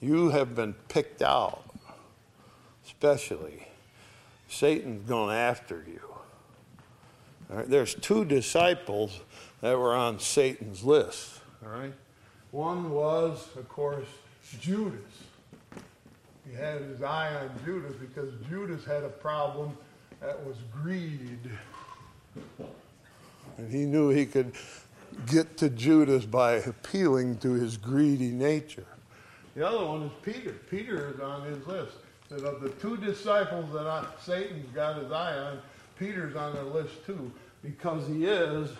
You 0.00 0.30
have 0.30 0.54
been 0.54 0.74
picked 0.88 1.22
out, 1.22 1.62
especially. 2.86 3.66
Satan's 4.48 5.08
gone 5.08 5.32
after 5.32 5.84
you. 5.86 6.00
All 7.50 7.56
right, 7.58 7.68
there's 7.68 7.94
two 7.94 8.24
disciples 8.24 9.20
that 9.60 9.78
were 9.78 9.94
on 9.94 10.20
Satan's 10.20 10.84
list. 10.84 11.40
All 11.64 11.70
right? 11.70 11.92
One 12.50 12.90
was, 12.90 13.48
of 13.56 13.68
course, 13.68 14.06
Judas. 14.60 15.00
He 16.48 16.54
had 16.54 16.80
his 16.82 17.02
eye 17.02 17.34
on 17.34 17.50
Judas 17.64 17.94
because 17.96 18.32
Judas 18.48 18.84
had 18.84 19.04
a 19.04 19.08
problem 19.08 19.76
that 20.20 20.42
was 20.46 20.56
greed. 20.72 21.38
And 23.58 23.70
he 23.70 23.84
knew 23.84 24.08
he 24.08 24.24
could 24.24 24.52
get 25.26 25.56
to 25.58 25.68
Judas 25.68 26.24
by 26.24 26.54
appealing 26.54 27.38
to 27.38 27.52
his 27.52 27.76
greedy 27.76 28.30
nature. 28.30 28.86
The 29.54 29.66
other 29.66 29.84
one 29.84 30.02
is 30.02 30.12
Peter. 30.22 30.52
Peter 30.70 31.12
is 31.12 31.20
on 31.20 31.42
his 31.42 31.66
list. 31.66 31.94
That 32.28 32.44
of 32.44 32.60
the 32.60 32.68
two 32.70 32.96
disciples 32.96 33.72
that 33.72 33.86
I, 33.86 34.06
Satan's 34.22 34.70
got 34.74 35.02
his 35.02 35.10
eye 35.10 35.36
on, 35.36 35.58
Peter's 35.98 36.36
on 36.36 36.54
their 36.54 36.62
list 36.62 37.04
too, 37.04 37.32
because 37.62 38.06
he 38.06 38.26
is 38.26 38.70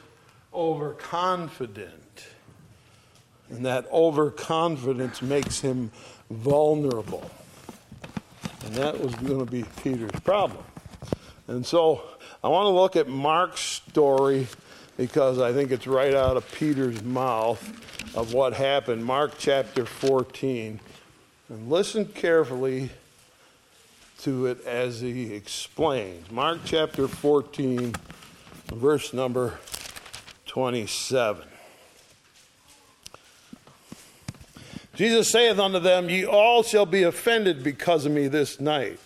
overconfident. 0.54 2.26
And 3.50 3.64
that 3.66 3.86
overconfidence 3.90 5.22
makes 5.22 5.60
him 5.60 5.90
vulnerable. 6.30 7.28
And 8.64 8.74
that 8.74 9.00
was 9.00 9.14
going 9.16 9.44
to 9.44 9.50
be 9.50 9.64
Peter's 9.82 10.20
problem. 10.20 10.62
And 11.48 11.64
so 11.64 12.02
I 12.44 12.48
want 12.48 12.66
to 12.66 12.70
look 12.70 12.94
at 12.94 13.08
Mark's 13.08 13.62
story 13.62 14.46
because 14.98 15.38
I 15.38 15.52
think 15.52 15.70
it's 15.70 15.86
right 15.86 16.12
out 16.12 16.36
of 16.36 16.50
Peter's 16.52 17.02
mouth 17.02 17.62
of 18.14 18.34
what 18.34 18.52
happened. 18.52 19.04
Mark 19.04 19.32
chapter 19.38 19.86
14. 19.86 20.80
And 21.48 21.70
listen 21.70 22.04
carefully 22.04 22.90
to 24.22 24.46
it 24.46 24.66
as 24.66 25.00
he 25.00 25.32
explains. 25.32 26.30
Mark 26.32 26.58
chapter 26.64 27.06
14, 27.06 27.94
verse 28.66 29.12
number 29.14 29.58
27. 30.46 31.44
Jesus 34.96 35.30
saith 35.30 35.60
unto 35.60 35.78
them, 35.78 36.10
Ye 36.10 36.26
all 36.26 36.64
shall 36.64 36.86
be 36.86 37.04
offended 37.04 37.62
because 37.62 38.04
of 38.04 38.10
me 38.10 38.26
this 38.26 38.58
night. 38.58 38.98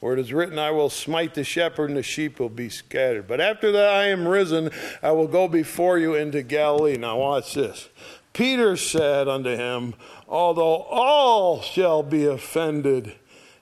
For 0.00 0.12
it 0.12 0.20
is 0.20 0.32
written, 0.32 0.58
I 0.58 0.70
will 0.70 0.90
smite 0.90 1.34
the 1.34 1.42
shepherd, 1.42 1.90
and 1.90 1.96
the 1.96 2.04
sheep 2.04 2.38
will 2.38 2.48
be 2.48 2.68
scattered. 2.68 3.26
But 3.26 3.40
after 3.40 3.72
that 3.72 3.94
I 3.94 4.06
am 4.06 4.28
risen, 4.28 4.70
I 5.02 5.10
will 5.10 5.26
go 5.26 5.48
before 5.48 5.98
you 5.98 6.14
into 6.14 6.42
Galilee. 6.42 6.96
Now, 6.96 7.18
watch 7.18 7.54
this. 7.54 7.88
Peter 8.32 8.76
said 8.76 9.26
unto 9.26 9.56
him, 9.56 9.94
Although 10.28 10.82
all 10.82 11.60
shall 11.62 12.04
be 12.04 12.26
offended, 12.26 13.14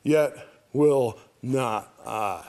yet 0.02 0.36
will 0.74 1.18
not 1.42 1.90
I. 2.06 2.44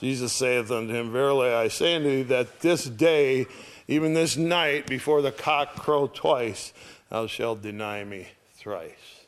Jesus 0.00 0.32
saith 0.32 0.70
unto 0.70 0.94
him, 0.94 1.12
Verily 1.12 1.50
I 1.50 1.68
say 1.68 1.96
unto 1.96 2.08
thee, 2.08 2.22
that 2.22 2.60
this 2.60 2.84
day, 2.84 3.46
even 3.86 4.14
this 4.14 4.38
night, 4.38 4.86
before 4.86 5.20
the 5.20 5.32
cock 5.32 5.76
crow 5.76 6.06
twice, 6.06 6.72
thou 7.10 7.26
shalt 7.26 7.60
deny 7.60 8.02
me 8.02 8.28
thrice. 8.54 9.26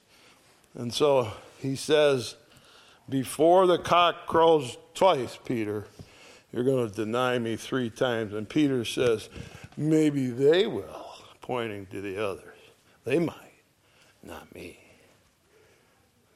And 0.74 0.94
so 0.94 1.30
he 1.62 1.76
says, 1.76 2.34
Before 3.08 3.66
the 3.66 3.78
cock 3.78 4.26
crows 4.26 4.76
twice, 4.94 5.38
Peter, 5.44 5.86
you're 6.52 6.64
going 6.64 6.88
to 6.88 6.94
deny 6.94 7.38
me 7.38 7.56
three 7.56 7.88
times. 7.88 8.34
And 8.34 8.48
Peter 8.48 8.84
says, 8.84 9.28
Maybe 9.76 10.26
they 10.26 10.66
will, 10.66 11.06
pointing 11.40 11.86
to 11.86 12.00
the 12.00 12.22
others. 12.22 12.58
They 13.04 13.18
might, 13.18 13.36
not 14.22 14.52
me. 14.54 14.78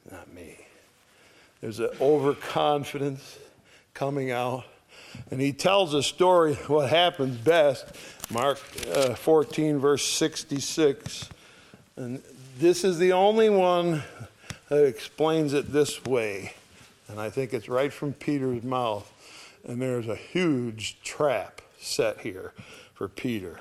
Not 0.09 0.33
me. 0.33 0.57
There's 1.61 1.79
an 1.79 1.89
overconfidence 1.99 3.37
coming 3.93 4.31
out. 4.31 4.63
And 5.31 5.41
he 5.41 5.51
tells 5.53 5.93
a 5.93 6.03
story, 6.03 6.55
what 6.67 6.89
happens 6.89 7.37
best, 7.37 7.85
Mark 8.31 8.59
uh, 8.93 9.15
14, 9.15 9.79
verse 9.79 10.05
66. 10.05 11.29
And 11.95 12.21
this 12.57 12.83
is 12.83 12.97
the 12.97 13.13
only 13.13 13.49
one 13.49 14.03
that 14.69 14.85
explains 14.85 15.53
it 15.53 15.71
this 15.71 16.03
way. 16.05 16.53
And 17.07 17.19
I 17.19 17.29
think 17.29 17.53
it's 17.53 17.69
right 17.69 17.91
from 17.91 18.13
Peter's 18.13 18.63
mouth. 18.63 19.11
And 19.65 19.81
there's 19.81 20.07
a 20.07 20.15
huge 20.15 20.97
trap 21.03 21.61
set 21.79 22.21
here 22.21 22.53
for 22.93 23.07
Peter. 23.07 23.59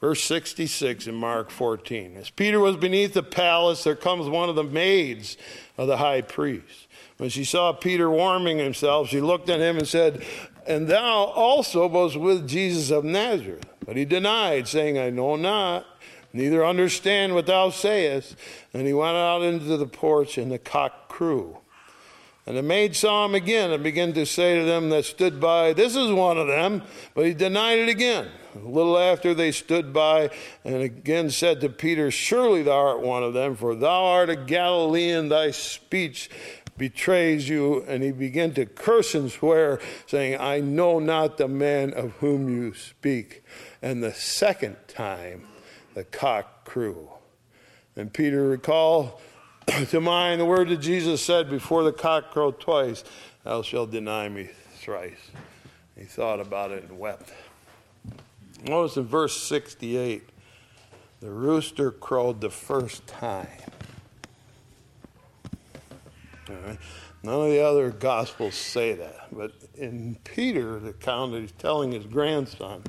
Verse 0.00 0.22
66 0.24 1.06
in 1.06 1.14
Mark 1.14 1.50
14. 1.50 2.16
As 2.16 2.30
Peter 2.30 2.58
was 2.58 2.76
beneath 2.76 3.12
the 3.12 3.22
palace, 3.22 3.84
there 3.84 3.94
comes 3.94 4.28
one 4.28 4.48
of 4.48 4.56
the 4.56 4.64
maids 4.64 5.36
of 5.76 5.88
the 5.88 5.98
high 5.98 6.22
priest. 6.22 6.86
When 7.18 7.28
she 7.28 7.44
saw 7.44 7.72
Peter 7.72 8.08
warming 8.08 8.58
himself, 8.58 9.08
she 9.08 9.20
looked 9.20 9.50
at 9.50 9.60
him 9.60 9.76
and 9.76 9.86
said, 9.86 10.24
And 10.66 10.88
thou 10.88 11.24
also 11.24 11.86
was 11.86 12.16
with 12.16 12.48
Jesus 12.48 12.90
of 12.90 13.04
Nazareth. 13.04 13.66
But 13.84 13.96
he 13.96 14.06
denied, 14.06 14.68
saying, 14.68 14.98
I 14.98 15.10
know 15.10 15.36
not 15.36 15.84
neither 16.32 16.64
understand 16.64 17.34
what 17.34 17.46
thou 17.46 17.70
sayest. 17.70 18.36
And 18.72 18.86
he 18.86 18.92
went 18.92 19.16
out 19.16 19.42
into 19.42 19.76
the 19.76 19.86
porch, 19.86 20.38
and 20.38 20.50
the 20.50 20.58
cock 20.58 21.08
crew. 21.08 21.58
And 22.46 22.56
the 22.56 22.62
maid 22.62 22.96
saw 22.96 23.26
him 23.26 23.34
again 23.34 23.70
and 23.70 23.82
began 23.82 24.12
to 24.14 24.26
say 24.26 24.58
to 24.58 24.64
them 24.64 24.88
that 24.88 25.04
stood 25.04 25.40
by, 25.40 25.72
This 25.72 25.94
is 25.94 26.10
one 26.10 26.38
of 26.38 26.48
them. 26.48 26.82
But 27.14 27.26
he 27.26 27.34
denied 27.34 27.78
it 27.78 27.88
again. 27.88 28.28
A 28.56 28.66
little 28.66 28.98
after 28.98 29.34
they 29.34 29.52
stood 29.52 29.92
by 29.92 30.30
and 30.64 30.82
again 30.82 31.30
said 31.30 31.60
to 31.60 31.68
Peter, 31.68 32.10
Surely 32.10 32.64
thou 32.64 32.72
art 32.72 33.02
one 33.02 33.22
of 33.22 33.34
them, 33.34 33.54
for 33.54 33.76
thou 33.76 34.04
art 34.04 34.30
a 34.30 34.36
Galilean, 34.36 35.28
thy 35.28 35.52
speech 35.52 36.28
betrays 36.76 37.48
you. 37.48 37.84
And 37.86 38.02
he 38.02 38.10
began 38.10 38.52
to 38.54 38.66
curse 38.66 39.14
and 39.14 39.30
swear, 39.30 39.78
saying, 40.06 40.40
I 40.40 40.58
know 40.58 40.98
not 40.98 41.36
the 41.36 41.46
man 41.46 41.92
of 41.92 42.14
whom 42.14 42.48
you 42.48 42.74
speak. 42.74 43.44
And 43.80 44.02
the 44.02 44.12
second 44.12 44.76
time, 44.88 45.46
the 45.94 46.04
cock 46.04 46.64
crew. 46.64 47.08
And 47.96 48.12
Peter 48.12 48.48
recalled 48.48 49.12
to 49.88 50.00
mind 50.00 50.40
the 50.40 50.44
word 50.44 50.68
that 50.68 50.78
Jesus 50.78 51.22
said 51.22 51.50
before 51.50 51.84
the 51.84 51.92
cock 51.92 52.30
crowed 52.30 52.60
twice, 52.60 53.04
Thou 53.44 53.62
shalt 53.62 53.90
deny 53.90 54.28
me 54.28 54.50
thrice. 54.76 55.30
He 55.96 56.04
thought 56.04 56.40
about 56.40 56.70
it 56.70 56.84
and 56.84 56.98
wept. 56.98 57.30
Notice 58.64 58.96
in 58.96 59.06
verse 59.06 59.36
68, 59.42 60.22
the 61.20 61.30
rooster 61.30 61.90
crowed 61.90 62.40
the 62.40 62.50
first 62.50 63.06
time. 63.06 63.48
None 67.22 67.34
of 67.34 67.50
the 67.50 67.60
other 67.60 67.90
gospels 67.90 68.54
say 68.54 68.94
that. 68.94 69.28
But 69.30 69.52
in 69.74 70.16
Peter, 70.24 70.78
the 70.78 70.90
account 70.90 71.32
that 71.32 71.40
he's 71.40 71.52
telling 71.52 71.92
his 71.92 72.06
grandson, 72.06 72.82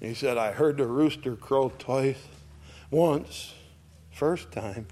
he 0.00 0.14
said, 0.14 0.36
I 0.36 0.52
heard 0.52 0.76
the 0.76 0.86
rooster 0.86 1.34
crow 1.36 1.72
twice 1.78 2.18
once, 2.90 3.54
first 4.10 4.50
time, 4.52 4.86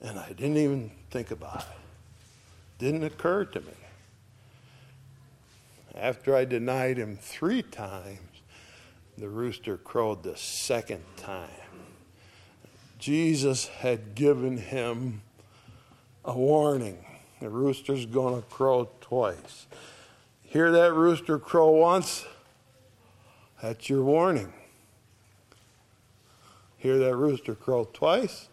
and 0.00 0.18
I 0.18 0.28
didn't 0.28 0.56
even 0.56 0.90
think 1.10 1.30
about 1.30 1.60
it. 1.60 1.66
Didn't 2.78 3.04
occur 3.04 3.44
to 3.44 3.60
me. 3.60 3.72
After 5.94 6.36
I 6.36 6.44
denied 6.44 6.96
him 6.96 7.18
three 7.20 7.62
times, 7.62 8.20
the 9.16 9.28
rooster 9.28 9.76
crowed 9.76 10.22
the 10.22 10.36
second 10.36 11.02
time. 11.16 11.48
Jesus 12.98 13.66
had 13.66 14.14
given 14.14 14.58
him 14.58 15.22
a 16.24 16.32
warning. 16.32 17.04
The 17.40 17.48
rooster's 17.48 18.06
going 18.06 18.36
to 18.36 18.48
crow 18.48 18.88
twice. 19.00 19.66
Hear 20.42 20.70
that 20.72 20.92
rooster 20.92 21.38
crow 21.38 21.70
once? 21.70 22.24
That's 23.62 23.88
your 23.88 24.04
warning. 24.04 24.52
Hear 26.78 26.98
that 26.98 27.16
rooster 27.16 27.54
crow 27.54 27.88
twice? 27.92 28.48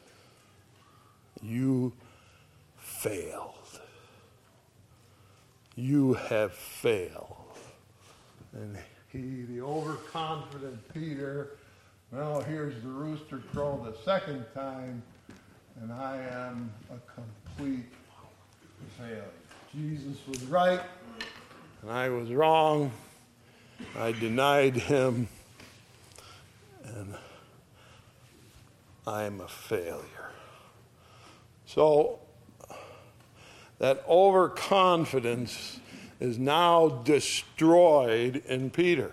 You 1.41 1.93
failed. 2.77 3.79
You 5.75 6.13
have 6.13 6.53
failed. 6.53 7.35
And 8.53 8.77
he, 9.11 9.43
the 9.43 9.61
overconfident 9.61 10.93
Peter, 10.93 11.51
now 12.11 12.41
hears 12.41 12.81
the 12.81 12.89
rooster 12.89 13.37
crow 13.51 13.85
the 13.85 13.95
second 14.03 14.45
time, 14.53 15.03
and 15.81 15.91
I 15.91 16.17
am 16.17 16.71
a 16.89 16.99
complete 17.13 17.85
failure. 18.97 19.23
Jesus 19.73 20.17
was 20.27 20.43
right, 20.45 20.81
and 21.81 21.91
I 21.91 22.09
was 22.09 22.31
wrong. 22.31 22.91
I 23.97 24.13
denied 24.13 24.75
him, 24.77 25.27
and 26.85 27.15
I'm 29.07 29.41
a 29.41 29.47
failure. 29.47 30.31
So, 31.65 32.19
that 33.79 34.03
overconfidence 34.07 35.79
is 36.19 36.39
now 36.39 36.89
destroyed 37.03 38.43
in 38.47 38.69
Peter. 38.69 39.11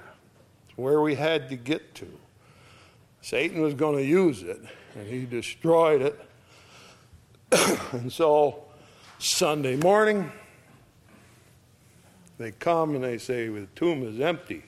It's 0.69 0.79
where 0.79 1.01
we 1.01 1.15
had 1.15 1.49
to 1.51 1.57
get 1.57 1.95
to. 1.97 2.09
Satan 3.21 3.61
was 3.61 3.75
going 3.75 3.97
to 3.97 4.05
use 4.05 4.43
it, 4.43 4.61
and 4.95 5.07
he 5.07 5.27
destroyed 5.27 6.03
it. 6.03 6.21
and 7.93 8.13
so, 8.13 8.65
Sunday 9.19 9.77
morning, 9.77 10.31
they 12.39 12.51
come 12.53 12.95
and 12.95 13.05
they 13.05 13.19
say, 13.19 13.49
The 13.49 13.67
tomb 13.75 14.03
is 14.03 14.21
empty. 14.21 14.65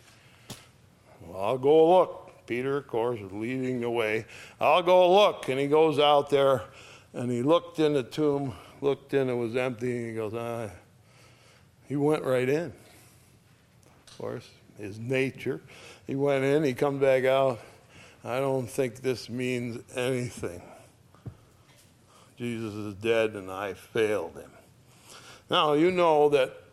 Well, 1.22 1.40
I'll 1.40 1.58
go 1.58 1.98
look. 1.98 2.23
Peter, 2.46 2.76
of 2.76 2.86
course, 2.86 3.20
is 3.20 3.32
leading 3.32 3.80
the 3.80 3.90
way. 3.90 4.26
I'll 4.60 4.82
go 4.82 5.14
look. 5.14 5.48
And 5.48 5.58
he 5.58 5.66
goes 5.66 5.98
out 5.98 6.30
there 6.30 6.62
and 7.12 7.30
he 7.30 7.42
looked 7.42 7.78
in 7.78 7.94
the 7.94 8.02
tomb, 8.02 8.54
looked 8.80 9.14
in, 9.14 9.28
it 9.28 9.34
was 9.34 9.56
empty, 9.56 9.96
and 9.96 10.06
he 10.08 10.14
goes, 10.14 10.34
ah. 10.34 10.68
He 11.86 11.96
went 11.96 12.24
right 12.24 12.48
in. 12.48 12.72
Of 14.08 14.18
course, 14.18 14.48
his 14.78 14.98
nature. 14.98 15.60
He 16.06 16.16
went 16.16 16.44
in, 16.44 16.64
he 16.64 16.74
come 16.74 16.98
back 16.98 17.24
out. 17.24 17.60
I 18.24 18.40
don't 18.40 18.66
think 18.66 19.02
this 19.02 19.28
means 19.28 19.82
anything. 19.94 20.62
Jesus 22.36 22.74
is 22.74 22.94
dead 22.94 23.34
and 23.34 23.50
I 23.50 23.74
failed 23.74 24.34
him. 24.34 24.50
Now, 25.50 25.74
you 25.74 25.90
know 25.90 26.30
that 26.30 26.63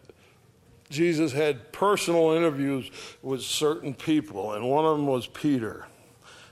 Jesus 0.91 1.31
had 1.31 1.71
personal 1.71 2.31
interviews 2.31 2.91
with 3.21 3.41
certain 3.41 3.93
people, 3.93 4.53
and 4.53 4.69
one 4.69 4.85
of 4.85 4.97
them 4.97 5.07
was 5.07 5.25
Peter. 5.25 5.87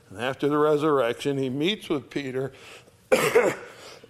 And 0.10 0.20
after 0.20 0.48
the 0.48 0.58
resurrection, 0.58 1.38
he 1.38 1.50
meets 1.50 1.90
with 1.90 2.10
Peter, 2.10 2.54
and 3.12 3.54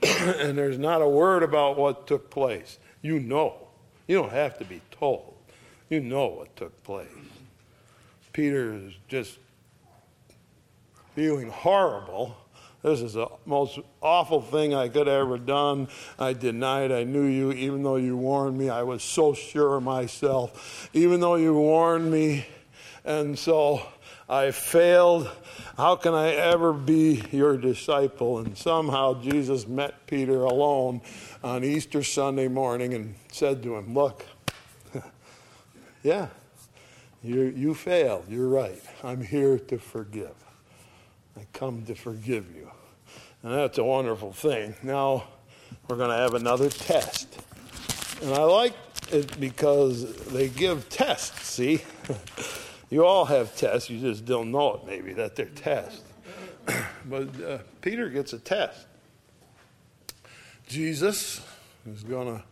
there's 0.02 0.78
not 0.78 1.02
a 1.02 1.08
word 1.08 1.44
about 1.44 1.78
what 1.78 2.08
took 2.08 2.30
place. 2.30 2.80
You 3.02 3.20
know. 3.20 3.68
You 4.08 4.16
don't 4.16 4.32
have 4.32 4.58
to 4.60 4.66
be 4.66 4.82
told. 4.92 5.36
You 5.90 6.00
know 6.00 6.28
what 6.28 6.56
took 6.56 6.84
place. 6.84 7.08
Peter 8.32 8.74
is 8.74 8.94
just 9.08 9.38
feeling 11.16 11.50
horrible 11.50 12.38
this 12.82 13.02
is 13.02 13.14
the 13.14 13.28
most 13.46 13.80
awful 14.02 14.42
thing 14.42 14.74
I 14.74 14.88
could 14.88 15.08
have 15.08 15.22
ever 15.22 15.38
done. 15.38 15.90
I 16.18 16.34
denied 16.34 16.92
I 16.92 17.04
knew 17.04 17.26
you, 17.26 17.52
even 17.52 17.84
though 17.84 17.98
you 17.98 18.16
warned 18.16 18.58
me. 18.58 18.70
I 18.70 18.84
was 18.84 19.04
so 19.04 19.34
sure 19.34 19.76
of 19.76 19.84
myself, 19.84 20.90
even 20.94 21.20
though 21.20 21.36
you 21.36 21.54
warned 21.54 22.10
me. 22.10 22.46
And 23.04 23.38
so 23.38 23.82
I 24.30 24.52
failed. 24.52 25.30
How 25.76 25.98
can 25.98 26.14
I 26.14 26.30
ever 26.30 26.72
be 26.72 27.24
your 27.32 27.58
disciple? 27.58 28.40
And 28.40 28.58
somehow 28.58 29.22
Jesus 29.22 29.68
met 29.68 30.08
Peter 30.08 30.44
alone 30.44 31.02
on 31.44 31.66
Easter 31.66 32.02
Sunday 32.02 32.48
morning 32.48 32.94
and 32.94 33.16
said 33.32 33.62
to 33.64 33.76
him, 33.76 33.94
Look, 33.94 34.26
yeah, 36.04 36.28
you, 37.24 37.42
you 37.44 37.74
failed. 37.74 38.26
You're 38.30 38.48
right. 38.48 38.82
I'm 39.04 39.22
here 39.22 39.60
to 39.60 39.78
forgive. 39.78 40.49
I 41.40 41.46
come 41.54 41.86
to 41.86 41.96
forgive 41.96 42.54
you. 42.54 42.70
And 43.44 43.54
that's 43.54 43.78
a 43.78 43.84
wonderful 43.84 44.34
thing. 44.34 44.76
Now, 44.84 45.24
we're 45.88 45.96
going 45.96 46.10
to 46.10 46.18
have 46.18 46.34
another 46.34 46.70
test. 46.70 47.40
And 48.22 48.34
I 48.34 48.44
like 48.44 48.74
it 49.10 49.40
because 49.40 50.14
they 50.26 50.50
give 50.50 50.90
tests, 50.90 51.48
see? 51.48 51.82
you 52.90 53.06
all 53.06 53.24
have 53.24 53.56
tests, 53.56 53.90
you 53.90 54.02
just 54.02 54.26
don't 54.26 54.52
know 54.52 54.76
it 54.76 54.86
maybe 54.86 55.14
that 55.14 55.38
they're 55.38 55.46
tests. 55.46 56.04
but 57.06 57.42
uh, 57.42 57.60
Peter 57.80 58.10
gets 58.10 58.34
a 58.34 58.40
test. 58.40 58.86
Jesus 60.68 61.42
is 61.88 62.04
going 62.04 62.38
to 62.38 62.44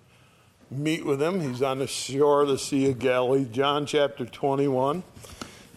meet 0.71 1.06
with 1.06 1.21
him. 1.21 1.41
He's 1.41 1.62
on 1.62 1.80
the 1.80 1.88
shore 1.88 2.43
of 2.43 2.47
the 2.47 2.58
Sea 2.58 2.91
of 2.91 3.00
Galilee, 3.00 3.45
John 3.52 3.86
chapter 3.86 4.26
21, 4.26 5.04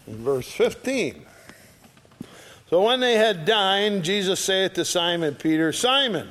and 0.07 0.17
verse 0.17 0.49
15. 0.53 1.27
So 2.71 2.85
when 2.85 3.01
they 3.01 3.17
had 3.17 3.45
dined, 3.45 4.05
Jesus 4.05 4.39
saith 4.39 4.75
to 4.75 4.85
Simon 4.85 5.35
Peter, 5.35 5.73
Simon, 5.73 6.29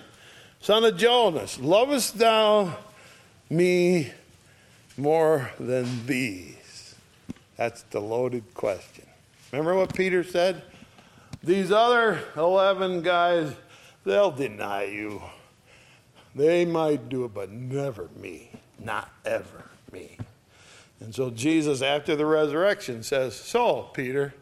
son 0.61 0.85
of 0.85 0.95
Jonas, 0.95 1.59
lovest 1.59 2.17
thou 2.17 2.77
me 3.49 4.09
more 4.95 5.51
than 5.59 6.05
these? 6.05 6.95
That's 7.57 7.81
the 7.83 7.99
loaded 7.99 8.53
question. 8.53 9.05
Remember 9.51 9.75
what 9.75 9.93
Peter 9.93 10.23
said? 10.23 10.61
These 11.43 11.73
other 11.73 12.21
11 12.37 13.01
guys, 13.01 13.53
they'll 14.05 14.31
deny 14.31 14.85
you. 14.85 15.21
They 16.35 16.63
might 16.63 17.09
do 17.09 17.25
it, 17.25 17.33
but 17.33 17.51
never 17.51 18.07
me. 18.15 18.51
Not 18.81 19.11
ever 19.25 19.65
me. 19.91 20.15
And 21.01 21.13
so 21.13 21.31
Jesus, 21.31 21.81
after 21.81 22.15
the 22.15 22.25
resurrection, 22.25 23.03
says, 23.03 23.35
So, 23.35 23.89
Peter, 23.93 24.33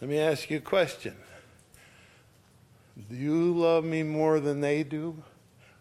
let 0.00 0.10
me 0.10 0.18
ask 0.18 0.50
you 0.50 0.58
a 0.58 0.60
question. 0.60 1.14
Do 3.10 3.16
you 3.16 3.52
love 3.52 3.84
me 3.84 4.02
more 4.02 4.40
than 4.40 4.60
they 4.60 4.82
do? 4.82 5.22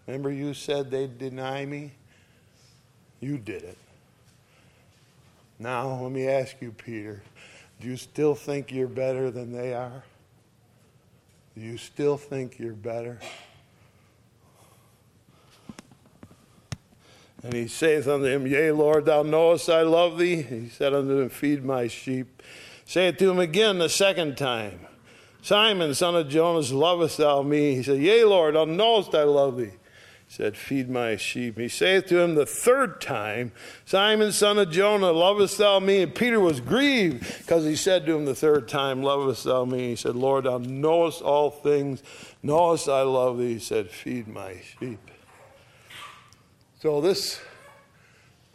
Remember, 0.07 0.31
you 0.31 0.53
said 0.53 0.89
they'd 0.89 1.17
deny 1.17 1.65
me? 1.65 1.91
You 3.19 3.37
did 3.37 3.63
it. 3.63 3.77
Now, 5.59 6.01
let 6.01 6.11
me 6.11 6.27
ask 6.27 6.55
you, 6.61 6.71
Peter 6.71 7.21
do 7.83 7.89
you 7.89 7.97
still 7.97 8.33
think 8.33 8.71
you're 8.71 8.87
better 8.87 9.29
than 9.29 9.51
they 9.51 9.73
are? 9.73 10.03
Do 11.53 11.61
you 11.61 11.77
still 11.77 12.15
think 12.15 12.57
you're 12.57 12.71
better? 12.71 13.19
And 17.43 17.53
he 17.53 17.67
saith 17.67 18.07
unto 18.07 18.25
him, 18.25 18.47
Yea, 18.47 18.71
Lord, 18.71 19.03
thou 19.03 19.21
knowest 19.23 19.69
I 19.69 19.81
love 19.81 20.17
thee. 20.17 20.41
He 20.41 20.69
said 20.69 20.93
unto 20.93 21.19
him, 21.19 21.29
Feed 21.29 21.65
my 21.65 21.87
sheep. 21.87 22.41
Say 22.85 23.07
it 23.07 23.19
to 23.19 23.29
him 23.29 23.39
again 23.39 23.79
the 23.79 23.89
second 23.89 24.37
time. 24.37 24.79
Simon, 25.41 25.93
son 25.93 26.15
of 26.15 26.29
Jonas, 26.29 26.71
lovest 26.71 27.17
thou 27.17 27.41
me? 27.41 27.75
He 27.75 27.83
said, 27.83 27.99
Yea, 27.99 28.23
Lord, 28.23 28.55
thou 28.55 28.63
knowest 28.63 29.13
I 29.13 29.23
love 29.23 29.57
thee. 29.57 29.71
He 30.27 30.33
said, 30.33 30.55
Feed 30.55 30.89
my 30.89 31.17
sheep. 31.17 31.57
He 31.57 31.67
saith 31.67 32.05
to 32.07 32.19
him 32.19 32.35
the 32.35 32.45
third 32.45 33.01
time, 33.01 33.51
Simon, 33.85 34.31
son 34.31 34.57
of 34.57 34.71
Jonah, 34.71 35.11
lovest 35.11 35.57
thou 35.57 35.79
me? 35.79 36.03
And 36.03 36.15
Peter 36.15 36.39
was 36.39 36.61
grieved 36.61 37.39
because 37.39 37.65
he 37.65 37.75
said 37.75 38.05
to 38.05 38.15
him 38.15 38.23
the 38.23 38.33
third 38.33 38.69
time, 38.69 39.03
Lovest 39.03 39.43
thou 39.43 39.65
me? 39.65 39.89
He 39.89 39.95
said, 39.97 40.15
Lord, 40.15 40.45
thou 40.45 40.59
knowest 40.59 41.21
all 41.21 41.51
things, 41.51 42.01
knowest 42.41 42.87
I 42.87 43.01
love 43.01 43.37
thee. 43.37 43.53
He 43.53 43.59
said, 43.59 43.89
Feed 43.89 44.29
my 44.29 44.61
sheep. 44.79 45.11
So 46.79 47.01
this 47.01 47.41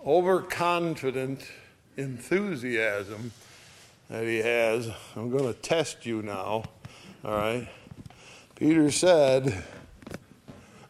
overconfident 0.07 1.47
enthusiasm 1.99 3.33
that 4.09 4.25
he 4.25 4.39
has, 4.39 4.91
I'm 5.17 5.31
going 5.31 5.45
to 5.45 5.59
test 5.59 6.07
you 6.07 6.23
now. 6.23 6.65
All 7.25 7.37
right? 7.37 7.69
Peter 8.55 8.91
said, 8.91 9.63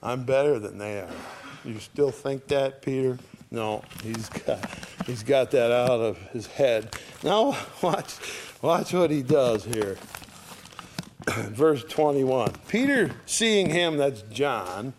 I'm 0.02 0.24
better 0.24 0.58
than 0.58 0.78
they 0.78 1.00
are. 1.00 1.10
You 1.64 1.78
still 1.80 2.10
think 2.10 2.46
that, 2.48 2.82
Peter? 2.82 3.18
No, 3.50 3.82
he's 4.02 4.28
got, 4.28 4.70
he's 5.06 5.22
got 5.22 5.50
that 5.50 5.72
out 5.72 6.00
of 6.00 6.18
his 6.32 6.46
head. 6.46 6.94
Now, 7.22 7.56
watch, 7.82 8.14
watch 8.62 8.92
what 8.92 9.10
he 9.10 9.22
does 9.22 9.64
here. 9.64 9.96
Verse 11.28 11.82
21. 11.84 12.52
Peter, 12.68 13.10
seeing 13.26 13.68
him, 13.68 13.96
that's 13.96 14.22
John, 14.22 14.92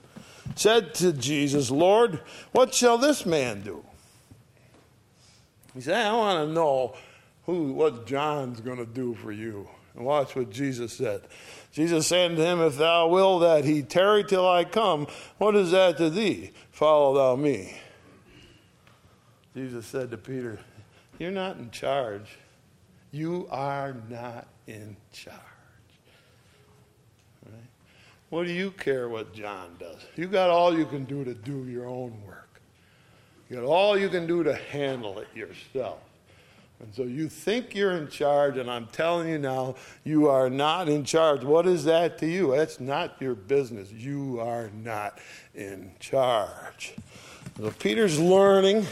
said 0.55 0.93
to 0.95 1.13
Jesus, 1.13 1.71
Lord, 1.71 2.19
what 2.51 2.73
shall 2.73 2.97
this 2.97 3.25
man 3.25 3.61
do? 3.61 3.85
He 5.73 5.81
said, 5.81 6.05
I 6.05 6.13
want 6.13 6.47
to 6.47 6.53
know 6.53 6.95
who, 7.49 7.73
what 7.73 8.05
John's 8.05 8.61
going 8.61 8.77
to 8.77 8.85
do 8.85 9.15
for 9.15 9.31
you. 9.31 9.67
And 9.95 10.05
watch 10.05 10.35
what 10.35 10.51
Jesus 10.51 10.93
said. 10.93 11.21
Jesus 11.71 12.07
said 12.07 12.35
to 12.35 12.45
him, 12.45 12.61
If 12.61 12.77
thou 12.77 13.07
will 13.07 13.39
that 13.39 13.65
he 13.65 13.81
tarry 13.81 14.23
till 14.23 14.47
I 14.47 14.63
come, 14.63 15.07
what 15.39 15.55
is 15.55 15.71
that 15.71 15.97
to 15.97 16.09
thee? 16.09 16.51
Follow 16.71 17.15
thou 17.15 17.35
me. 17.35 17.75
Jesus 19.55 19.85
said 19.87 20.11
to 20.11 20.17
Peter, 20.17 20.59
You're 21.17 21.31
not 21.31 21.57
in 21.57 21.71
charge. 21.71 22.37
You 23.11 23.47
are 23.49 23.95
not 24.09 24.47
in 24.67 24.95
charge. 25.11 25.35
Right? 27.45 27.55
What 28.29 28.45
do 28.45 28.53
you 28.53 28.69
care 28.71 29.09
what 29.09 29.33
John 29.33 29.75
does? 29.79 30.05
You 30.15 30.27
got 30.27 30.51
all 30.51 30.77
you 30.77 30.85
can 30.85 31.05
do 31.05 31.23
to 31.23 31.33
do 31.33 31.65
your 31.65 31.87
own 31.87 32.13
work. 32.27 32.61
You 33.49 33.55
got 33.55 33.65
all 33.65 33.97
you 33.97 34.09
can 34.09 34.27
do 34.27 34.43
to 34.43 34.53
handle 34.53 35.17
it 35.17 35.27
yourself. 35.33 35.99
And 36.81 36.95
so 36.95 37.03
you 37.03 37.27
think 37.27 37.75
you're 37.75 37.97
in 37.97 38.07
charge, 38.07 38.57
and 38.57 38.71
I'm 38.71 38.87
telling 38.87 39.27
you 39.27 39.37
now, 39.37 39.75
you 40.05 40.29
are 40.29 40.49
not 40.49 40.87
in 40.87 41.03
charge. 41.03 41.43
What 41.43 41.67
is 41.67 41.83
that 41.83 42.17
to 42.19 42.27
you? 42.27 42.55
That's 42.55 42.79
not 42.79 43.17
your 43.19 43.35
business. 43.35 43.91
You 43.91 44.39
are 44.39 44.69
not 44.73 45.19
in 45.53 45.91
charge. 45.99 46.93
So 47.57 47.69
Peter's 47.71 48.17
learning. 48.17 48.85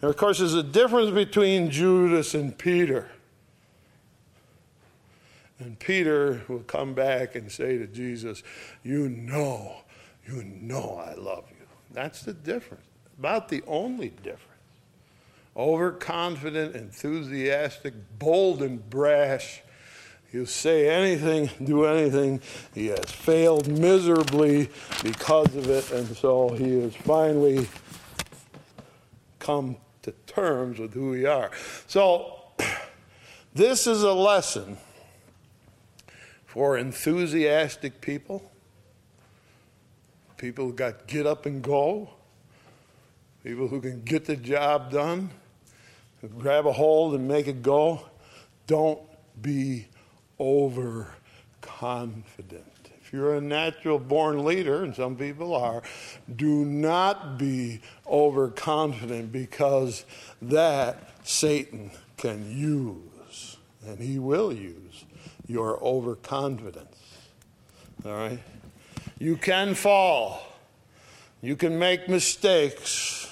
And 0.00 0.10
of 0.10 0.16
course, 0.18 0.38
there's 0.38 0.54
a 0.54 0.62
difference 0.62 1.10
between 1.10 1.70
Judas 1.70 2.34
and 2.34 2.56
Peter. 2.56 3.08
And 5.58 5.78
Peter 5.78 6.42
will 6.46 6.60
come 6.60 6.92
back 6.92 7.34
and 7.34 7.50
say 7.50 7.78
to 7.78 7.86
Jesus, 7.86 8.42
You 8.84 9.08
know, 9.08 9.78
you 10.26 10.44
know 10.44 11.02
I 11.04 11.14
love 11.14 11.44
you. 11.50 11.66
That's 11.90 12.22
the 12.22 12.34
difference, 12.34 12.84
about 13.18 13.48
the 13.48 13.62
only 13.66 14.10
difference 14.10 14.57
overconfident, 15.58 16.76
enthusiastic, 16.76 17.92
bold, 18.18 18.62
and 18.62 18.88
brash. 18.88 19.60
He'll 20.30 20.46
say 20.46 20.88
anything, 20.88 21.50
do 21.64 21.84
anything. 21.84 22.40
He 22.74 22.86
has 22.88 23.10
failed 23.10 23.66
miserably 23.66 24.70
because 25.02 25.54
of 25.56 25.68
it, 25.68 25.90
and 25.90 26.16
so 26.16 26.50
he 26.50 26.80
has 26.82 26.94
finally 26.94 27.66
come 29.40 29.76
to 30.02 30.12
terms 30.26 30.78
with 30.78 30.94
who 30.94 31.10
we 31.10 31.26
are. 31.26 31.50
So, 31.88 32.40
this 33.54 33.86
is 33.86 34.02
a 34.02 34.12
lesson 34.12 34.76
for 36.46 36.78
enthusiastic 36.78 38.00
people, 38.00 38.52
people 40.36 40.66
who 40.66 40.72
got 40.72 41.06
get 41.06 41.26
up 41.26 41.46
and 41.46 41.62
go, 41.62 42.10
people 43.42 43.66
who 43.66 43.80
can 43.80 44.02
get 44.02 44.26
the 44.26 44.36
job 44.36 44.92
done 44.92 45.30
grab 46.26 46.66
a 46.66 46.72
hold 46.72 47.14
and 47.14 47.28
make 47.28 47.46
it 47.46 47.62
go. 47.62 48.00
Don't 48.66 49.00
be 49.40 49.86
overconfident. 50.40 52.64
If 53.00 53.12
you're 53.14 53.36
a 53.36 53.40
natural 53.40 53.98
born 53.98 54.44
leader, 54.44 54.84
and 54.84 54.94
some 54.94 55.16
people 55.16 55.54
are, 55.54 55.82
do 56.36 56.66
not 56.66 57.38
be 57.38 57.80
overconfident 58.06 59.32
because 59.32 60.04
that 60.42 61.14
Satan 61.22 61.90
can 62.18 62.54
use, 62.54 63.56
and 63.86 63.98
he 63.98 64.18
will 64.18 64.52
use, 64.52 65.06
your 65.46 65.82
overconfidence. 65.82 66.98
All 68.04 68.12
right? 68.12 68.40
You 69.18 69.36
can 69.36 69.74
fall, 69.74 70.42
you 71.40 71.56
can 71.56 71.78
make 71.78 72.10
mistakes. 72.10 73.27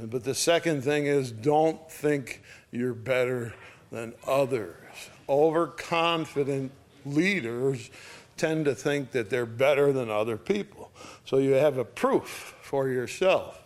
But 0.00 0.22
the 0.22 0.34
second 0.34 0.82
thing 0.82 1.06
is 1.06 1.32
don't 1.32 1.90
think 1.90 2.42
you're 2.70 2.94
better 2.94 3.52
than 3.90 4.14
others. 4.26 4.76
Overconfident 5.28 6.70
leaders 7.04 7.90
tend 8.36 8.66
to 8.66 8.74
think 8.74 9.10
that 9.10 9.28
they're 9.28 9.46
better 9.46 9.92
than 9.92 10.08
other 10.08 10.36
people. 10.36 10.92
So 11.24 11.38
you 11.38 11.52
have 11.52 11.78
a 11.78 11.84
proof 11.84 12.54
for 12.62 12.88
yourself. 12.88 13.60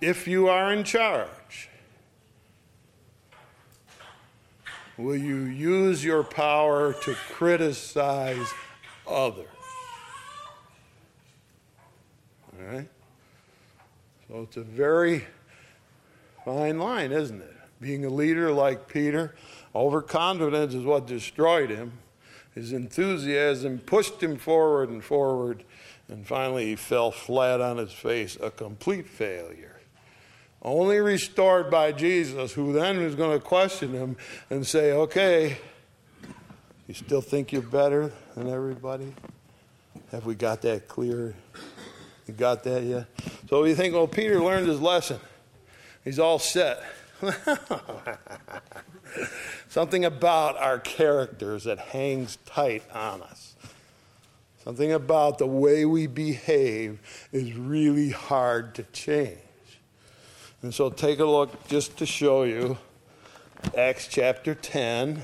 If 0.00 0.28
you 0.28 0.48
are 0.48 0.72
in 0.72 0.84
charge, 0.84 1.70
will 4.98 5.16
you 5.16 5.36
use 5.44 6.04
your 6.04 6.22
power 6.22 6.92
to 6.92 7.14
criticize 7.30 8.52
others? 9.06 9.46
All 12.58 12.66
right? 12.66 12.88
So 14.32 14.40
it's 14.40 14.56
a 14.56 14.62
very 14.62 15.26
fine 16.42 16.78
line, 16.78 17.12
isn't 17.12 17.42
it? 17.42 17.54
Being 17.82 18.06
a 18.06 18.08
leader 18.08 18.50
like 18.50 18.88
Peter, 18.88 19.34
overconfidence 19.74 20.72
is 20.72 20.86
what 20.86 21.06
destroyed 21.06 21.68
him. 21.68 21.92
His 22.54 22.72
enthusiasm 22.72 23.80
pushed 23.80 24.22
him 24.22 24.38
forward 24.38 24.88
and 24.88 25.04
forward, 25.04 25.64
and 26.08 26.26
finally 26.26 26.64
he 26.64 26.76
fell 26.76 27.10
flat 27.10 27.60
on 27.60 27.76
his 27.76 27.92
face, 27.92 28.38
a 28.40 28.50
complete 28.50 29.06
failure. 29.06 29.78
Only 30.62 31.00
restored 31.00 31.70
by 31.70 31.92
Jesus, 31.92 32.52
who 32.52 32.72
then 32.72 33.04
was 33.04 33.14
going 33.14 33.38
to 33.38 33.44
question 33.44 33.92
him 33.92 34.16
and 34.48 34.66
say, 34.66 34.92
Okay, 34.92 35.58
you 36.88 36.94
still 36.94 37.20
think 37.20 37.52
you're 37.52 37.60
better 37.60 38.10
than 38.34 38.48
everybody? 38.48 39.12
Have 40.10 40.24
we 40.24 40.34
got 40.34 40.62
that 40.62 40.88
clear? 40.88 41.34
You 42.26 42.34
got 42.34 42.64
that 42.64 42.82
yet? 42.84 43.06
So 43.48 43.64
you 43.64 43.74
think, 43.74 43.94
well, 43.94 44.06
Peter 44.06 44.40
learned 44.40 44.68
his 44.68 44.80
lesson. 44.80 45.18
He's 46.04 46.18
all 46.18 46.38
set. 46.38 46.82
Something 49.68 50.04
about 50.04 50.56
our 50.56 50.78
characters 50.78 51.64
that 51.64 51.78
hangs 51.78 52.38
tight 52.46 52.82
on 52.92 53.22
us. 53.22 53.54
Something 54.64 54.92
about 54.92 55.38
the 55.38 55.46
way 55.46 55.84
we 55.84 56.06
behave 56.06 57.00
is 57.32 57.54
really 57.54 58.10
hard 58.10 58.74
to 58.76 58.84
change. 58.84 59.38
And 60.62 60.72
so 60.72 60.90
take 60.90 61.18
a 61.18 61.24
look 61.24 61.66
just 61.66 61.96
to 61.98 62.06
show 62.06 62.44
you 62.44 62.78
Acts 63.76 64.06
chapter 64.08 64.54
10. 64.54 65.22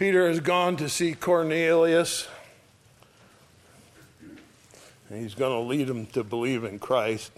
Peter 0.00 0.28
has 0.28 0.40
gone 0.40 0.78
to 0.78 0.88
see 0.88 1.12
Cornelius. 1.12 2.26
And 5.10 5.20
he's 5.20 5.34
going 5.34 5.52
to 5.52 5.68
lead 5.68 5.90
him 5.90 6.06
to 6.06 6.24
believe 6.24 6.64
in 6.64 6.78
Christ. 6.78 7.30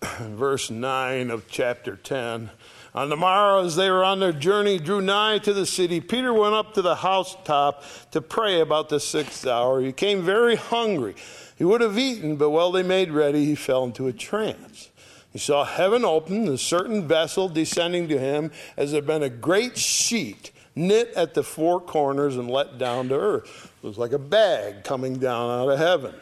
Verse 0.20 0.70
9 0.70 1.32
of 1.32 1.48
chapter 1.48 1.96
10. 1.96 2.50
On 2.94 3.08
the 3.08 3.16
morrow, 3.16 3.64
as 3.64 3.74
they 3.74 3.90
were 3.90 4.04
on 4.04 4.20
their 4.20 4.30
journey, 4.30 4.78
drew 4.78 5.00
nigh 5.00 5.38
to 5.38 5.52
the 5.52 5.66
city, 5.66 6.00
Peter 6.00 6.32
went 6.32 6.54
up 6.54 6.74
to 6.74 6.82
the 6.82 6.94
housetop 6.94 7.82
to 8.12 8.20
pray 8.20 8.60
about 8.60 8.88
the 8.88 9.00
sixth 9.00 9.44
hour. 9.44 9.80
He 9.80 9.90
came 9.90 10.22
very 10.22 10.54
hungry. 10.54 11.16
He 11.56 11.64
would 11.64 11.80
have 11.80 11.98
eaten, 11.98 12.36
but 12.36 12.50
while 12.50 12.70
they 12.70 12.84
made 12.84 13.10
ready, 13.10 13.44
he 13.44 13.56
fell 13.56 13.82
into 13.82 14.06
a 14.06 14.12
trance. 14.12 14.90
He 15.32 15.40
saw 15.40 15.64
heaven 15.64 16.04
open, 16.04 16.46
a 16.46 16.56
certain 16.56 17.08
vessel 17.08 17.48
descending 17.48 18.06
to 18.06 18.20
him, 18.20 18.52
as 18.76 18.92
had 18.92 19.04
been 19.04 19.24
a 19.24 19.28
great 19.28 19.76
sheet 19.76 20.52
knit 20.76 21.12
at 21.16 21.34
the 21.34 21.42
four 21.42 21.80
corners 21.80 22.36
and 22.36 22.50
let 22.50 22.78
down 22.78 23.08
to 23.08 23.14
earth. 23.16 23.72
It 23.82 23.86
was 23.86 23.98
like 23.98 24.12
a 24.12 24.18
bag 24.18 24.84
coming 24.84 25.18
down 25.18 25.50
out 25.50 25.70
of 25.70 25.78
heaven. 25.78 26.14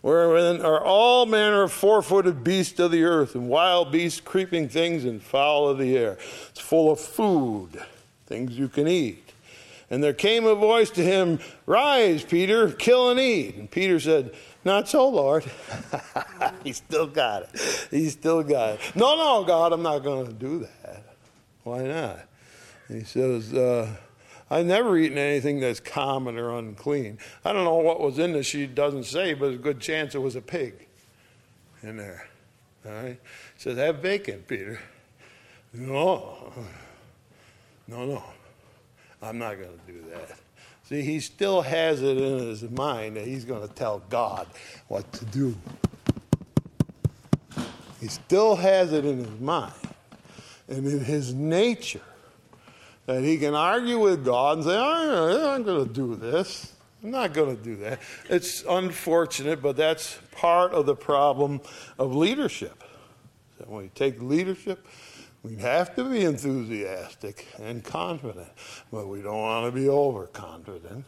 Wherein 0.00 0.60
are 0.62 0.82
all 0.82 1.26
manner 1.26 1.62
of 1.62 1.72
four 1.72 2.02
footed 2.02 2.42
beasts 2.42 2.80
of 2.80 2.90
the 2.90 3.04
earth, 3.04 3.36
and 3.36 3.48
wild 3.48 3.92
beasts, 3.92 4.20
creeping 4.20 4.68
things, 4.68 5.04
and 5.04 5.22
fowl 5.22 5.68
of 5.68 5.78
the 5.78 5.96
air. 5.96 6.18
It's 6.50 6.58
full 6.60 6.90
of 6.90 6.98
food, 6.98 7.80
things 8.26 8.58
you 8.58 8.68
can 8.68 8.88
eat. 8.88 9.32
And 9.90 10.02
there 10.02 10.14
came 10.14 10.44
a 10.44 10.54
voice 10.54 10.90
to 10.90 11.04
him, 11.04 11.38
Rise, 11.66 12.24
Peter, 12.24 12.72
kill 12.72 13.10
and 13.10 13.20
eat. 13.20 13.56
And 13.56 13.70
Peter 13.70 14.00
said, 14.00 14.34
Not 14.64 14.88
so, 14.88 15.08
Lord. 15.08 15.44
he 16.64 16.72
still 16.72 17.06
got 17.06 17.42
it. 17.42 17.88
He 17.90 18.08
still 18.08 18.42
got 18.42 18.74
it. 18.74 18.80
No, 18.96 19.16
no, 19.16 19.44
God, 19.44 19.72
I'm 19.72 19.82
not 19.82 19.98
going 19.98 20.26
to 20.26 20.32
do 20.32 20.60
that. 20.60 21.04
Why 21.62 21.82
not? 21.82 22.20
He 22.92 23.04
says, 23.04 23.54
uh, 23.54 23.88
I've 24.50 24.66
never 24.66 24.98
eaten 24.98 25.16
anything 25.16 25.60
that's 25.60 25.80
common 25.80 26.38
or 26.38 26.58
unclean. 26.58 27.18
I 27.44 27.54
don't 27.54 27.64
know 27.64 27.76
what 27.76 28.00
was 28.00 28.18
in 28.18 28.32
the 28.32 28.42
sheet, 28.42 28.74
doesn't 28.74 29.04
say, 29.04 29.32
but 29.32 29.52
a 29.52 29.56
good 29.56 29.80
chance 29.80 30.14
it 30.14 30.18
was 30.18 30.36
a 30.36 30.42
pig 30.42 30.86
in 31.82 31.96
there. 31.96 32.28
All 32.84 32.92
right? 32.92 33.18
He 33.54 33.60
says, 33.60 33.78
Have 33.78 34.02
bacon, 34.02 34.44
Peter. 34.46 34.78
No, 35.72 36.52
no, 37.88 38.04
no. 38.04 38.22
I'm 39.22 39.38
not 39.38 39.56
going 39.56 39.70
to 39.86 39.92
do 39.92 40.04
that. 40.10 40.36
See, 40.84 41.00
he 41.00 41.20
still 41.20 41.62
has 41.62 42.02
it 42.02 42.18
in 42.18 42.38
his 42.40 42.62
mind 42.70 43.16
that 43.16 43.26
he's 43.26 43.46
going 43.46 43.66
to 43.66 43.74
tell 43.74 44.02
God 44.10 44.46
what 44.88 45.10
to 45.12 45.24
do. 45.26 45.56
He 48.00 48.08
still 48.08 48.56
has 48.56 48.92
it 48.92 49.06
in 49.06 49.18
his 49.18 49.40
mind 49.40 49.72
and 50.68 50.86
in 50.86 51.00
his 51.00 51.32
nature 51.32 52.02
that 53.06 53.22
he 53.22 53.38
can 53.38 53.54
argue 53.54 53.98
with 53.98 54.24
God 54.24 54.58
and 54.58 54.66
say, 54.66 54.76
oh, 54.76 55.54
I'm 55.54 55.62
going 55.62 55.86
to 55.86 55.92
do 55.92 56.14
this. 56.14 56.72
I'm 57.02 57.10
not 57.10 57.32
going 57.32 57.56
to 57.56 57.62
do 57.62 57.76
that. 57.76 58.00
It's 58.30 58.62
unfortunate, 58.68 59.60
but 59.60 59.76
that's 59.76 60.18
part 60.30 60.72
of 60.72 60.86
the 60.86 60.94
problem 60.94 61.60
of 61.98 62.14
leadership. 62.14 62.84
So 63.58 63.64
when 63.66 63.82
we 63.82 63.88
take 63.88 64.22
leadership, 64.22 64.86
we 65.42 65.56
have 65.56 65.96
to 65.96 66.04
be 66.04 66.22
enthusiastic 66.22 67.48
and 67.60 67.82
confident, 67.82 68.48
but 68.92 69.08
we 69.08 69.20
don't 69.20 69.40
want 69.40 69.66
to 69.66 69.72
be 69.72 69.88
overconfident. 69.88 71.04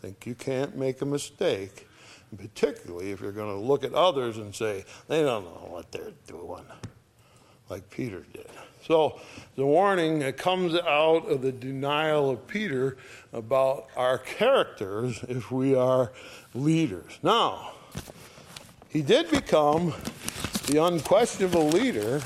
think 0.00 0.24
you 0.26 0.36
can't 0.36 0.76
make 0.76 1.02
a 1.02 1.06
mistake, 1.06 1.88
particularly 2.36 3.10
if 3.10 3.20
you're 3.20 3.32
going 3.32 3.52
to 3.52 3.60
look 3.60 3.82
at 3.82 3.92
others 3.92 4.38
and 4.38 4.54
say, 4.54 4.84
they 5.08 5.22
don't 5.22 5.44
know 5.44 5.66
what 5.68 5.90
they're 5.90 6.12
doing, 6.28 6.64
like 7.68 7.90
Peter 7.90 8.24
did. 8.32 8.46
So 8.90 9.20
the 9.54 9.64
warning 9.64 10.18
that 10.18 10.36
comes 10.36 10.74
out 10.74 11.30
of 11.30 11.42
the 11.42 11.52
denial 11.52 12.28
of 12.28 12.48
Peter 12.48 12.96
about 13.32 13.86
our 13.94 14.18
characters 14.18 15.24
if 15.28 15.52
we 15.52 15.76
are 15.76 16.10
leaders. 16.54 17.20
Now, 17.22 17.70
he 18.88 19.02
did 19.02 19.30
become 19.30 19.94
the 20.66 20.84
unquestionable 20.84 21.68
leader 21.68 22.20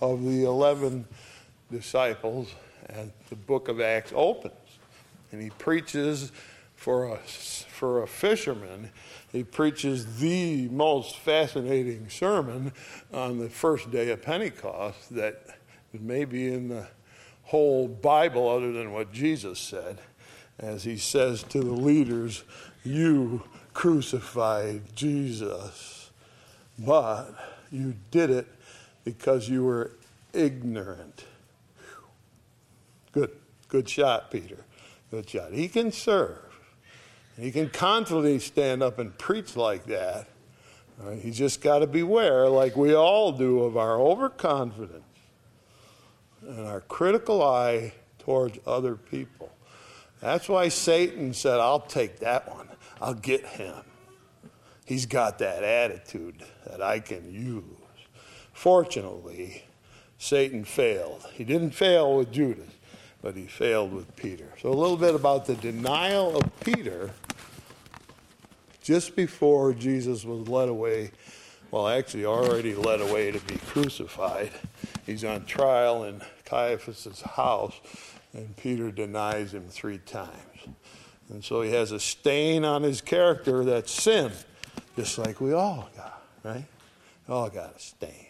of 0.00 0.24
the 0.24 0.42
11 0.42 1.04
disciples, 1.70 2.52
and 2.88 3.12
the 3.30 3.36
book 3.36 3.68
of 3.68 3.80
Acts 3.80 4.12
opens. 4.12 4.54
And 5.30 5.40
he 5.40 5.50
preaches 5.50 6.32
for 6.74 7.14
a, 7.14 7.18
for 7.18 8.02
a 8.02 8.08
fisherman, 8.08 8.90
he 9.30 9.44
preaches 9.44 10.18
the 10.18 10.68
most 10.70 11.16
fascinating 11.18 12.08
sermon 12.08 12.72
on 13.12 13.38
the 13.38 13.48
first 13.48 13.92
day 13.92 14.10
of 14.10 14.20
Pentecost 14.20 15.14
that 15.14 15.44
may 15.92 16.24
be 16.24 16.52
in 16.52 16.68
the 16.68 16.86
whole 17.44 17.88
Bible 17.88 18.48
other 18.48 18.72
than 18.72 18.92
what 18.92 19.12
Jesus 19.12 19.58
said, 19.58 19.98
as 20.58 20.84
he 20.84 20.96
says 20.98 21.42
to 21.44 21.60
the 21.60 21.72
leaders, 21.72 22.44
You 22.84 23.44
crucified 23.72 24.94
Jesus, 24.94 26.10
but 26.78 27.30
you 27.70 27.94
did 28.10 28.30
it 28.30 28.46
because 29.04 29.48
you 29.48 29.64
were 29.64 29.92
ignorant. 30.32 31.24
Good, 33.12 33.30
good 33.68 33.88
shot, 33.88 34.30
Peter. 34.30 34.64
Good 35.10 35.30
shot. 35.30 35.52
He 35.52 35.68
can 35.68 35.90
serve. 35.90 36.38
He 37.38 37.50
can 37.50 37.70
confidently 37.70 38.40
stand 38.40 38.82
up 38.82 38.98
and 38.98 39.16
preach 39.16 39.56
like 39.56 39.86
that. 39.86 40.28
Right? 40.98 41.18
He 41.18 41.30
just 41.30 41.62
got 41.62 41.78
to 41.78 41.86
beware, 41.86 42.48
like 42.48 42.76
we 42.76 42.94
all 42.94 43.32
do, 43.32 43.60
of 43.60 43.76
our 43.76 43.98
overconfidence 43.98 45.07
and 46.42 46.66
our 46.66 46.80
critical 46.82 47.42
eye 47.42 47.92
towards 48.18 48.58
other 48.66 48.94
people. 48.94 49.50
That's 50.20 50.48
why 50.48 50.68
Satan 50.68 51.32
said, 51.32 51.60
I'll 51.60 51.80
take 51.80 52.20
that 52.20 52.48
one. 52.54 52.68
I'll 53.00 53.14
get 53.14 53.46
him. 53.46 53.76
He's 54.84 55.06
got 55.06 55.38
that 55.38 55.62
attitude 55.62 56.42
that 56.66 56.82
I 56.82 57.00
can 57.00 57.30
use. 57.32 57.64
Fortunately, 58.52 59.64
Satan 60.18 60.64
failed. 60.64 61.24
He 61.32 61.44
didn't 61.44 61.70
fail 61.70 62.16
with 62.16 62.32
Judas, 62.32 62.70
but 63.22 63.36
he 63.36 63.46
failed 63.46 63.92
with 63.92 64.16
Peter. 64.16 64.48
So, 64.60 64.70
a 64.70 64.74
little 64.74 64.96
bit 64.96 65.14
about 65.14 65.46
the 65.46 65.54
denial 65.54 66.36
of 66.36 66.60
Peter 66.60 67.10
just 68.82 69.14
before 69.14 69.74
Jesus 69.74 70.24
was 70.24 70.48
led 70.48 70.68
away. 70.68 71.12
Well, 71.70 71.86
actually, 71.86 72.24
already 72.24 72.74
led 72.74 73.00
away 73.00 73.30
to 73.30 73.38
be 73.40 73.58
crucified. 73.58 74.50
He's 75.08 75.24
on 75.24 75.46
trial 75.46 76.04
in 76.04 76.20
Caiaphas' 76.44 77.22
house, 77.22 77.72
and 78.34 78.54
Peter 78.58 78.90
denies 78.90 79.54
him 79.54 79.64
three 79.66 79.96
times. 79.96 80.68
And 81.30 81.42
so 81.42 81.62
he 81.62 81.72
has 81.72 81.92
a 81.92 81.98
stain 81.98 82.62
on 82.62 82.82
his 82.82 83.00
character 83.00 83.64
that's 83.64 83.90
sin, 83.90 84.30
just 84.96 85.16
like 85.16 85.40
we 85.40 85.54
all 85.54 85.88
got, 85.96 86.22
right? 86.44 86.64
We 87.26 87.34
all 87.34 87.48
got 87.48 87.76
a 87.76 87.80
stain. 87.80 88.26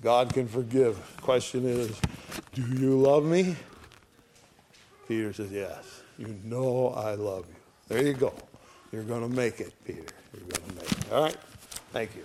God 0.00 0.32
can 0.32 0.46
forgive. 0.46 0.96
Question 1.22 1.66
is, 1.66 2.00
do 2.54 2.62
you 2.62 2.96
love 2.96 3.24
me? 3.24 3.56
Peter 5.08 5.32
says, 5.32 5.50
yes. 5.50 6.02
You 6.18 6.36
know 6.44 6.94
I 6.96 7.16
love 7.16 7.46
you. 7.48 7.56
There 7.88 8.06
you 8.06 8.12
go. 8.12 8.32
You're 8.92 9.02
going 9.02 9.28
to 9.28 9.36
make 9.36 9.58
it, 9.58 9.72
Peter. 9.84 10.04
You're 10.32 10.46
going 10.48 10.70
to 10.70 10.74
make 10.76 10.92
it. 10.92 11.12
All 11.12 11.22
right? 11.24 11.36
Thank 11.92 12.14
you. 12.14 12.24